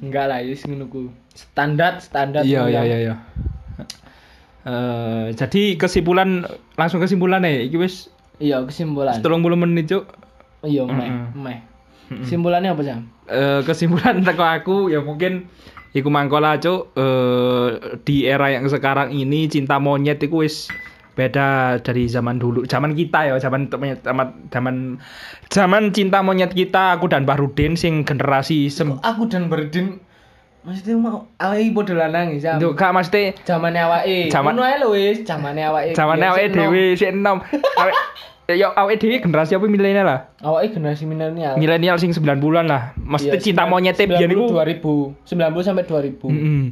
Enggak 0.00 0.24
lah, 0.26 0.38
wis 0.40 0.64
ngono 0.64 0.86
ku. 0.88 1.10
Standar, 1.32 1.98
standar. 1.98 2.44
iya 2.44 2.68
iya 2.68 2.80
ya. 2.80 2.82
iya 2.84 2.98
iya 3.00 3.14
Eh, 4.62 5.34
jadi 5.34 5.74
kesimpulan 5.74 6.46
langsung 6.78 7.02
kesimpulan 7.02 7.42
nih 7.42 7.66
iki 7.66 7.82
wis 7.82 8.06
Iya, 8.38 8.62
kesimpulan. 8.62 9.18
30 9.18 9.58
menit 9.58 9.90
cuk 9.90 10.06
Iya, 10.62 10.86
meh, 10.86 11.10
Mm-mm. 11.10 11.34
meh. 11.34 11.58
Kesimpulannya 12.22 12.70
apa, 12.70 12.82
Sam? 12.86 13.10
Eh, 13.26 13.60
kesimpulan 13.66 14.22
teko 14.26 14.46
aku 14.46 14.76
ya 14.86 15.02
mungkin 15.02 15.50
iku 15.90 16.06
mangkola 16.08 16.62
cuk 16.62 16.94
eh, 16.94 17.68
di 18.06 18.22
era 18.22 18.54
yang 18.54 18.70
sekarang 18.70 19.10
ini 19.10 19.50
cinta 19.50 19.82
monyet 19.82 20.22
itu 20.22 20.46
wis 20.46 20.70
beda 21.12 21.76
dari 21.84 22.08
zaman 22.08 22.38
dulu 22.38 22.64
zaman 22.64 22.96
kita 22.96 23.28
ya 23.28 23.36
zaman 23.36 23.68
zaman 23.68 24.26
zaman 24.48 24.76
zaman 25.52 25.82
cinta 25.92 26.24
monyet 26.24 26.54
kita 26.54 26.96
aku 26.96 27.04
dan 27.04 27.28
Bahrudin 27.28 27.76
sing 27.76 28.06
generasi 28.06 28.72
sem 28.72 28.96
Aku 29.04 29.28
dan 29.28 29.50
Berdin 29.52 30.00
Maksudnya 30.62 30.94
mau 30.94 31.26
awake 31.42 31.74
padha 31.74 31.94
lanang 32.06 32.38
ya. 32.38 32.54
Nduk, 32.54 32.78
gak 32.78 32.94
mesti 32.94 33.34
Zamane 33.42 33.82
awake. 33.82 34.30
Zaman- 34.30 34.54
Ngono 34.54 34.62
ae 34.62 34.76
lho 34.78 34.88
wis, 34.94 35.26
zamane 35.26 35.58
awake. 35.58 35.94
zaman 35.98 36.22
Ya, 36.22 36.30
awake 36.30 36.48
dhewe 36.54 36.82
sik 36.94 37.10
enom 37.10 37.42
awake 37.42 37.98
ya 38.62 38.70
awake 38.78 38.98
dhewe 39.02 39.18
generasi 39.18 39.54
apa 39.54 39.66
milenial 39.66 40.06
lah 40.06 40.20
Awake 40.38 40.78
generasi 40.78 41.02
milenial. 41.02 41.58
milenial 41.58 41.98
sing 41.98 42.14
90-an 42.14 42.66
lah 42.70 42.94
mesti 42.94 43.26
Iya, 43.28 43.42
cinta 43.42 43.66
sembilan- 43.66 43.70
monyet 43.90 43.96
biyen 43.98 44.30
iku 44.30 44.46
2000, 44.54 45.18
90 45.26 45.66
sampai 45.66 45.82
2000. 45.82 46.30
Mm-mm. 46.30 46.62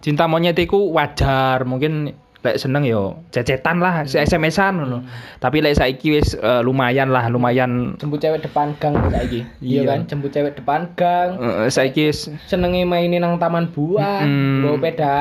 Cinta 0.00 0.24
monyet 0.24 0.56
iku 0.56 0.94
wajar, 0.94 1.66
mungkin 1.66 2.14
lek 2.40 2.56
seneng 2.56 2.88
yo 2.88 3.20
cecetan 3.28 3.78
lah, 3.78 4.08
si 4.08 4.16
SMS-an 4.16 4.80
ngono. 4.80 4.98
Tapi 5.38 5.60
lek 5.60 5.76
saiki 5.76 6.16
wis 6.16 6.32
eh, 6.32 6.62
lumayan 6.64 7.12
lah, 7.12 7.28
lumayan 7.28 8.00
Jemput 8.00 8.18
cewek 8.18 8.40
depan 8.40 8.72
gang 8.80 8.96
saiki. 9.08 9.44
Iya 9.60 9.80
Iya. 9.80 9.82
kan, 9.84 9.98
jemput 10.08 10.32
cewek 10.32 10.56
depan 10.56 10.88
gang. 10.96 11.36
eh, 11.36 11.68
saiki 11.68 12.08
Senenge 12.48 12.88
mainin 12.88 13.20
nang 13.20 13.36
taman 13.36 13.68
buah, 13.68 14.24
Mm-mm. 14.24 14.64
nggo 14.64 14.80
peda 14.80 15.16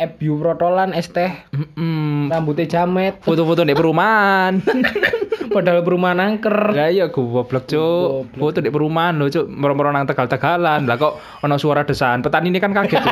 ebu 0.00 0.40
protolan 0.40 0.96
es 0.96 1.12
teh, 1.12 1.28
mm, 1.52 2.32
rambutnya 2.32 2.64
jamet, 2.64 3.20
foto-foto 3.20 3.68
di 3.68 3.76
perumahan. 3.76 4.56
padahal 5.50 5.82
perumahan 5.82 6.22
angker. 6.22 6.72
Lah 6.72 6.88
iya 6.88 7.10
goblok 7.10 7.66
cuk. 7.66 8.32
Foto 8.38 8.58
di 8.62 8.70
perumahan 8.70 9.18
lho 9.18 9.26
cuk, 9.28 9.50
moro-moro 9.50 9.90
nang 9.90 10.06
Tegal-Tegalan. 10.06 10.86
Lah 10.86 10.96
kok 10.96 11.18
ono 11.42 11.58
suara 11.58 11.82
desahan. 11.82 12.22
Petani 12.22 12.48
ini 12.54 12.62
kan 12.62 12.70
kaget. 12.72 13.02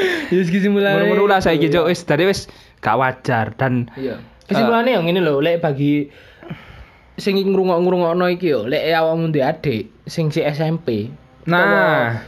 Ya 0.30 0.36
wis 0.36 0.48
kesimpulannya. 0.48 1.08
Moro-moro 1.08 1.24
lah 1.26 1.40
saiki 1.40 1.68
cuk 1.68 1.88
wis 1.88 2.02
dadi 2.02 2.24
wis 2.24 2.46
gak 2.78 2.94
wajar 2.94 3.52
dan 3.54 3.88
Iya. 3.94 4.20
Kesimpulannya 4.44 4.92
yang 4.94 5.04
ini 5.04 5.18
loh, 5.18 5.38
lek 5.38 5.58
bagi 5.58 6.08
sing 7.14 7.34
ngrungok-ngrungokno 7.36 8.30
iki 8.30 8.48
yo, 8.48 8.64
lek 8.64 8.80
awakmu 8.88 9.28
ndek 9.28 9.44
adik 9.44 9.82
sing 10.04 10.28
si 10.28 10.40
SMP, 10.40 11.10
Nah. 11.44 11.64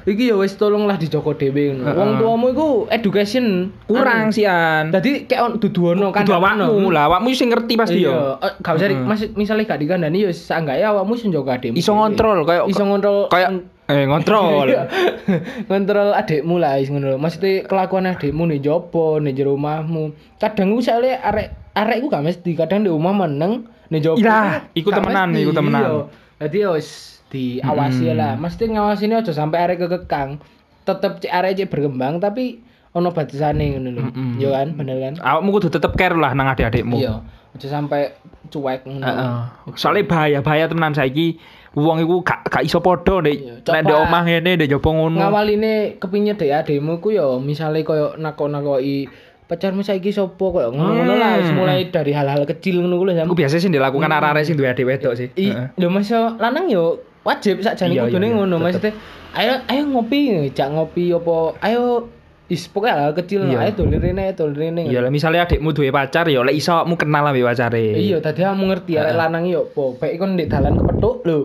Utawa, 0.00 0.08
iki 0.08 0.24
ya 0.26 0.34
wis 0.34 0.56
tolonglah 0.56 0.96
dijogo 0.96 1.32
dhewe 1.32 1.76
ngono. 1.76 1.92
Wong 1.92 2.10
Heeh. 2.10 2.20
tuamu 2.20 2.46
iku 2.48 2.68
education 2.88 3.68
kurang 3.84 4.32
sian. 4.32 4.88
Dadi 4.88 5.24
kayak 5.24 5.42
on- 5.44 5.56
dudu 5.56 5.92
ono 5.92 6.08
Kudu 6.08 6.32
awakmu 6.32 6.88
lah, 6.88 7.04
awakmu 7.06 7.28
sing 7.30 7.52
ngerti 7.52 7.76
pasti 7.76 8.00
Iya, 8.00 8.08
yo. 8.08 8.40
eh, 8.40 8.52
gak 8.58 8.74
usah 8.74 8.88
Heeh. 8.88 9.04
mas, 9.04 9.20
misalnya 9.30 9.64
gak 9.66 9.76
dikandani 9.78 10.24
ya 10.24 10.32
seenggaknya 10.32 10.88
awakmu 10.90 11.14
sing 11.14 11.28
njogo 11.28 11.48
adikmu. 11.48 11.76
Iso 11.76 11.92
ngontrol 11.92 12.42
kayak 12.42 12.64
iso 12.66 12.80
ngontrol 12.80 13.28
kayak 13.28 13.60
eh 13.92 14.06
ngontrol. 14.06 14.66
Iya. 14.66 14.82
ngontrol 15.68 16.14
adikmu 16.14 16.56
lah 16.56 16.78
is 16.78 16.88
ngono. 16.88 17.16
Maksudnya 17.16 17.64
kelakuan 17.64 18.06
adikmu 18.06 18.46
nih 18.46 18.60
jopo 18.60 19.18
nih 19.18 19.32
jero 19.32 19.54
omahmu. 19.54 20.14
Kadang 20.36 20.72
ku 20.72 20.80
soalnya 20.80 21.20
arek 21.22 21.48
arek 21.72 21.98
ku 22.00 22.06
gak 22.06 22.22
mesti, 22.22 22.50
kadang 22.54 22.82
di 22.82 22.90
omah 22.90 23.14
meneng 23.16 23.66
nih 23.88 24.00
jopo. 24.00 24.18
Iya, 24.18 24.66
ku 24.66 24.78
iku 24.78 24.88
gak 24.88 24.98
temenan, 25.02 25.28
mesti. 25.30 25.42
iku 25.42 25.52
temenan. 25.52 25.82
Iya. 25.82 25.94
Jadi 26.40 26.56
ya 26.56 26.68
wis 26.72 26.88
diawasi 27.28 28.04
Hmm. 28.06 28.16
lah. 28.16 28.32
Mesti 28.36 28.62
ngawasine 28.66 29.14
aja 29.16 29.32
sampai 29.32 29.58
arek 29.60 29.78
kekekang. 29.80 30.38
Tetep 30.82 31.20
cek 31.20 31.30
arek 31.30 31.52
cek 31.56 31.68
berkembang 31.68 32.18
tapi 32.18 32.58
ono 32.90 33.10
batasane 33.10 33.76
ngono 33.76 33.88
lho. 33.92 34.02
Mm-mm. 34.04 34.30
Iya 34.38 34.48
kan, 34.50 34.68
bener 34.74 34.96
kan? 34.98 35.14
Awakmu 35.18 35.48
kudu 35.52 35.68
tetep 35.68 35.94
care 35.94 36.16
lah 36.16 36.32
nang 36.32 36.48
adik-adikmu. 36.48 36.98
Iya. 36.98 37.22
Aja 37.50 37.66
sampai 37.68 38.10
cuek 38.46 38.82
ngono. 38.82 39.04
Heeh. 39.04 39.38
Soalnya 39.74 40.06
bahaya-bahaya 40.06 40.66
tenan 40.66 40.90
saiki 40.90 41.38
wong 41.72 41.98
iku 42.00 42.20
gak 42.20 42.42
gak 42.44 42.62
iso 42.62 42.78
padha 42.78 43.22
Iya, 43.22 43.62
nek 43.62 43.62
nek 43.64 43.80
ndek 43.84 43.98
omah 44.00 44.22
ngene 44.24 44.50
ndek 44.56 44.68
jopo 44.68 44.90
ngono. 44.90 45.16
ngawaline 45.16 45.72
kepingin 45.96 46.34
dek 46.34 46.50
ademu 46.56 46.98
ku 46.98 47.10
ya 47.10 47.38
misale 47.38 47.82
koyo 47.82 48.18
nakok-nakoki 48.18 49.06
pacarmu 49.46 49.82
saiki 49.82 50.10
sopo 50.10 50.50
koyo 50.50 50.70
ngono-ngono 50.70 51.14
lah 51.14 51.38
wis 51.38 51.50
mulai 51.50 51.86
dari 51.86 52.10
hal-hal 52.10 52.42
kecil 52.44 52.80
ngono 52.80 52.94
ku 52.96 53.04
lho. 53.04 53.12
Iku 53.20 53.34
biasa 53.34 53.56
sih 53.56 53.66
dilakukan 53.66 54.06
arek-arek 54.08 54.42
sing 54.42 54.54
duwe 54.54 54.66
adik 54.66 54.82
wedok 54.84 55.14
sih. 55.14 55.30
Lho 55.74 55.88
Mas 55.88 56.10
lanang 56.38 56.66
yo 56.66 56.98
wajib 57.22 57.60
sakjane 57.60 57.92
Iya, 57.92 58.02
kudune 58.04 58.18
iya, 58.20 58.26
iya, 58.26 58.38
ngono 58.40 58.54
maksudnya 58.58 58.92
ayo 59.30 59.52
ayo 59.66 59.82
ngopi 59.86 60.18
jak 60.50 60.70
ngopi 60.70 61.12
apa 61.12 61.34
ayo 61.62 62.08
is 62.48 62.66
pokoknya 62.66 62.98
hal 62.98 63.12
kecil 63.12 63.44
Iya. 63.44 63.62
ayo 63.62 63.72
dolen 63.76 64.00
rene 64.00 64.34
dolen 64.34 64.56
rene 64.56 64.82
Ya 64.88 64.98
lah 64.98 65.12
misalnya 65.12 65.44
adikmu 65.44 65.70
duwe 65.70 65.92
pacar 65.92 66.26
ya 66.26 66.40
lek 66.40 66.56
iso 66.56 66.72
awakmu 66.72 66.96
kenal 66.96 67.22
ambek 67.22 67.44
pacare. 67.44 67.94
iya 67.94 68.18
tadi 68.18 68.40
kamu 68.40 68.66
ngerti 68.66 68.96
arek 68.96 69.14
lanang 69.14 69.46
yo 69.46 69.68
apa 69.68 69.82
baik 69.98 70.16
kon 70.16 70.34
ndek 70.34 70.48
dalan 70.48 70.74
kepethuk 70.74 71.16
lho 71.22 71.38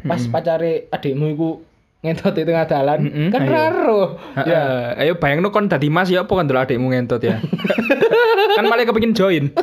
pas 0.00 0.22
pacare 0.28 0.86
adikmu 0.88 1.26
iku 1.30 1.50
ngentot 1.98 2.30
di 2.30 2.42
tengah 2.42 2.62
dalan 2.64 2.98
Mm-mm, 3.02 3.26
kan 3.28 3.42
ayo. 3.42 3.50
raro 3.50 4.02
Ya, 4.40 4.62
ayo 4.96 5.18
bayangno 5.18 5.50
kon 5.50 5.66
dadi 5.66 5.88
Mas 5.88 6.06
ya 6.06 6.22
apa 6.22 6.30
kan 6.30 6.46
delok 6.46 6.62
adikmu 6.64 6.88
ngentot 6.88 7.18
ya. 7.18 7.42
kan 8.56 8.64
malah 8.64 8.84
kepengin 8.84 9.12
join. 9.12 9.50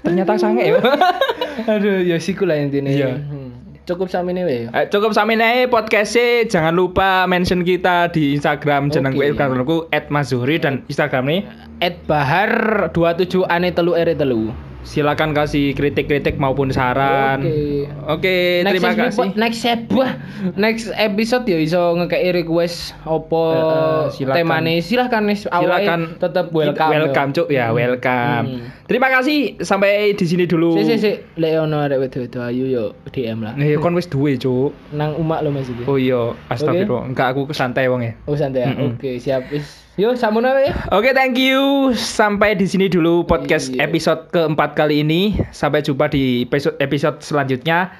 Ternyata 0.00 0.38
sange 0.38 0.64
ya. 0.64 0.80
aduh 1.70 2.00
ya 2.00 2.16
siku 2.16 2.46
lah 2.46 2.56
intinya 2.56 2.88
Iya. 2.88 3.18
Hmm. 3.18 3.50
cukup 3.84 4.06
sama 4.06 4.30
ini 4.30 4.44
weh 4.44 4.62
Eh, 4.68 4.86
cukup 4.86 5.10
nae 5.30 5.64
podcast 5.66 6.16
jangan 6.46 6.72
lupa 6.72 7.24
mention 7.24 7.60
kita 7.60 8.08
di 8.08 8.32
Instagram 8.32 8.88
jeneng 8.88 9.12
Oke. 9.12 9.18
gue 9.18 9.26
Instagramku 9.32 9.76
@mazuri 10.08 10.56
dan 10.56 10.84
Instagram 10.86 11.24
nih 11.26 11.40
Ed 11.80 11.96
Bahar 12.04 12.52
27 12.90 13.44
ane 13.44 13.72
telu 13.72 13.92
ere 13.92 14.12
telu. 14.12 14.52
Silakan 14.80 15.30
kasih 15.32 15.72
kritik-kritik 15.72 16.36
maupun 16.36 16.70
saran. 16.70 17.42
Oke. 17.42 17.84
Oke, 18.08 18.36
Next 18.62 18.72
terima 18.72 18.88
episode- 18.88 19.04
kasih. 19.04 19.28
Next 19.36 19.58
sebuah 19.60 20.10
next 20.56 20.86
episode 20.92 21.44
ya 21.44 21.58
iso 21.58 21.82
ngekei 21.94 22.30
request 22.32 22.94
opo 23.02 23.42
Eh, 23.48 23.58
eh, 23.58 24.02
silakan. 24.12 24.36
temane 24.38 24.74
silahkan 24.78 25.22
nih 25.22 25.38
Silakan 25.40 26.00
tetap 26.16 26.46
welcome. 26.50 26.90
welcome 26.90 27.30
cuk 27.32 27.48
ya 27.48 27.70
welcome. 27.70 28.44
Hmm. 28.48 28.60
Terima 28.84 29.08
kasih 29.10 29.38
sampai 29.60 30.12
di 30.12 30.24
sini 30.24 30.44
dulu. 30.44 30.72
Si 30.74 30.86
si 30.86 30.96
si 30.96 31.10
lek 31.36 31.52
ono 31.58 31.78
arek 31.78 31.98
wedo-wedo 31.98 32.40
ayu 32.40 32.64
yo 32.64 32.84
DM 33.06 33.38
lah. 33.40 33.52
Nih 33.54 33.76
kon 33.76 33.92
wis 33.92 34.06
duwe 34.06 34.34
cuk. 34.34 34.72
Nang 34.90 35.12
umak 35.14 35.42
lo 35.42 35.50
maksudnya. 35.50 35.84
Oh 35.84 35.96
iya, 35.96 36.32
astagfirullah. 36.48 37.04
Enggak 37.06 37.26
aku 37.30 37.50
santai 37.50 37.86
wong 37.86 38.00
ya. 38.00 38.12
Oh 38.24 38.32
santai 38.32 38.64
ya. 38.64 38.72
Mm-mm. 38.72 38.96
Oke, 38.96 39.18
siap 39.18 39.50
wis. 39.50 39.87
Yo 39.98 40.14
samono 40.14 40.46
ya. 40.62 40.70
Oke, 40.94 41.10
thank 41.10 41.34
you. 41.34 41.90
Sampai 41.98 42.54
di 42.54 42.70
sini 42.70 42.86
dulu 42.86 43.26
podcast 43.26 43.74
Iya. 43.74 43.90
episode 43.90 44.30
keempat 44.30 44.78
kali 44.78 45.02
ini. 45.02 45.34
Sampai 45.50 45.82
jumpa 45.82 46.06
di 46.06 46.46
episode 46.46 46.78
episode 46.78 47.18
selanjutnya. 47.18 47.90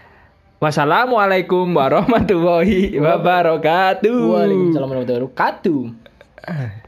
Wassalamualaikum 0.63 1.67
warahmatullahi 1.75 2.95
wabarakatuh. 3.03 4.15
Waalaikumsalam 4.15 4.87
warahmatullahi 4.95 5.27
wabarakatuh. 5.27 6.87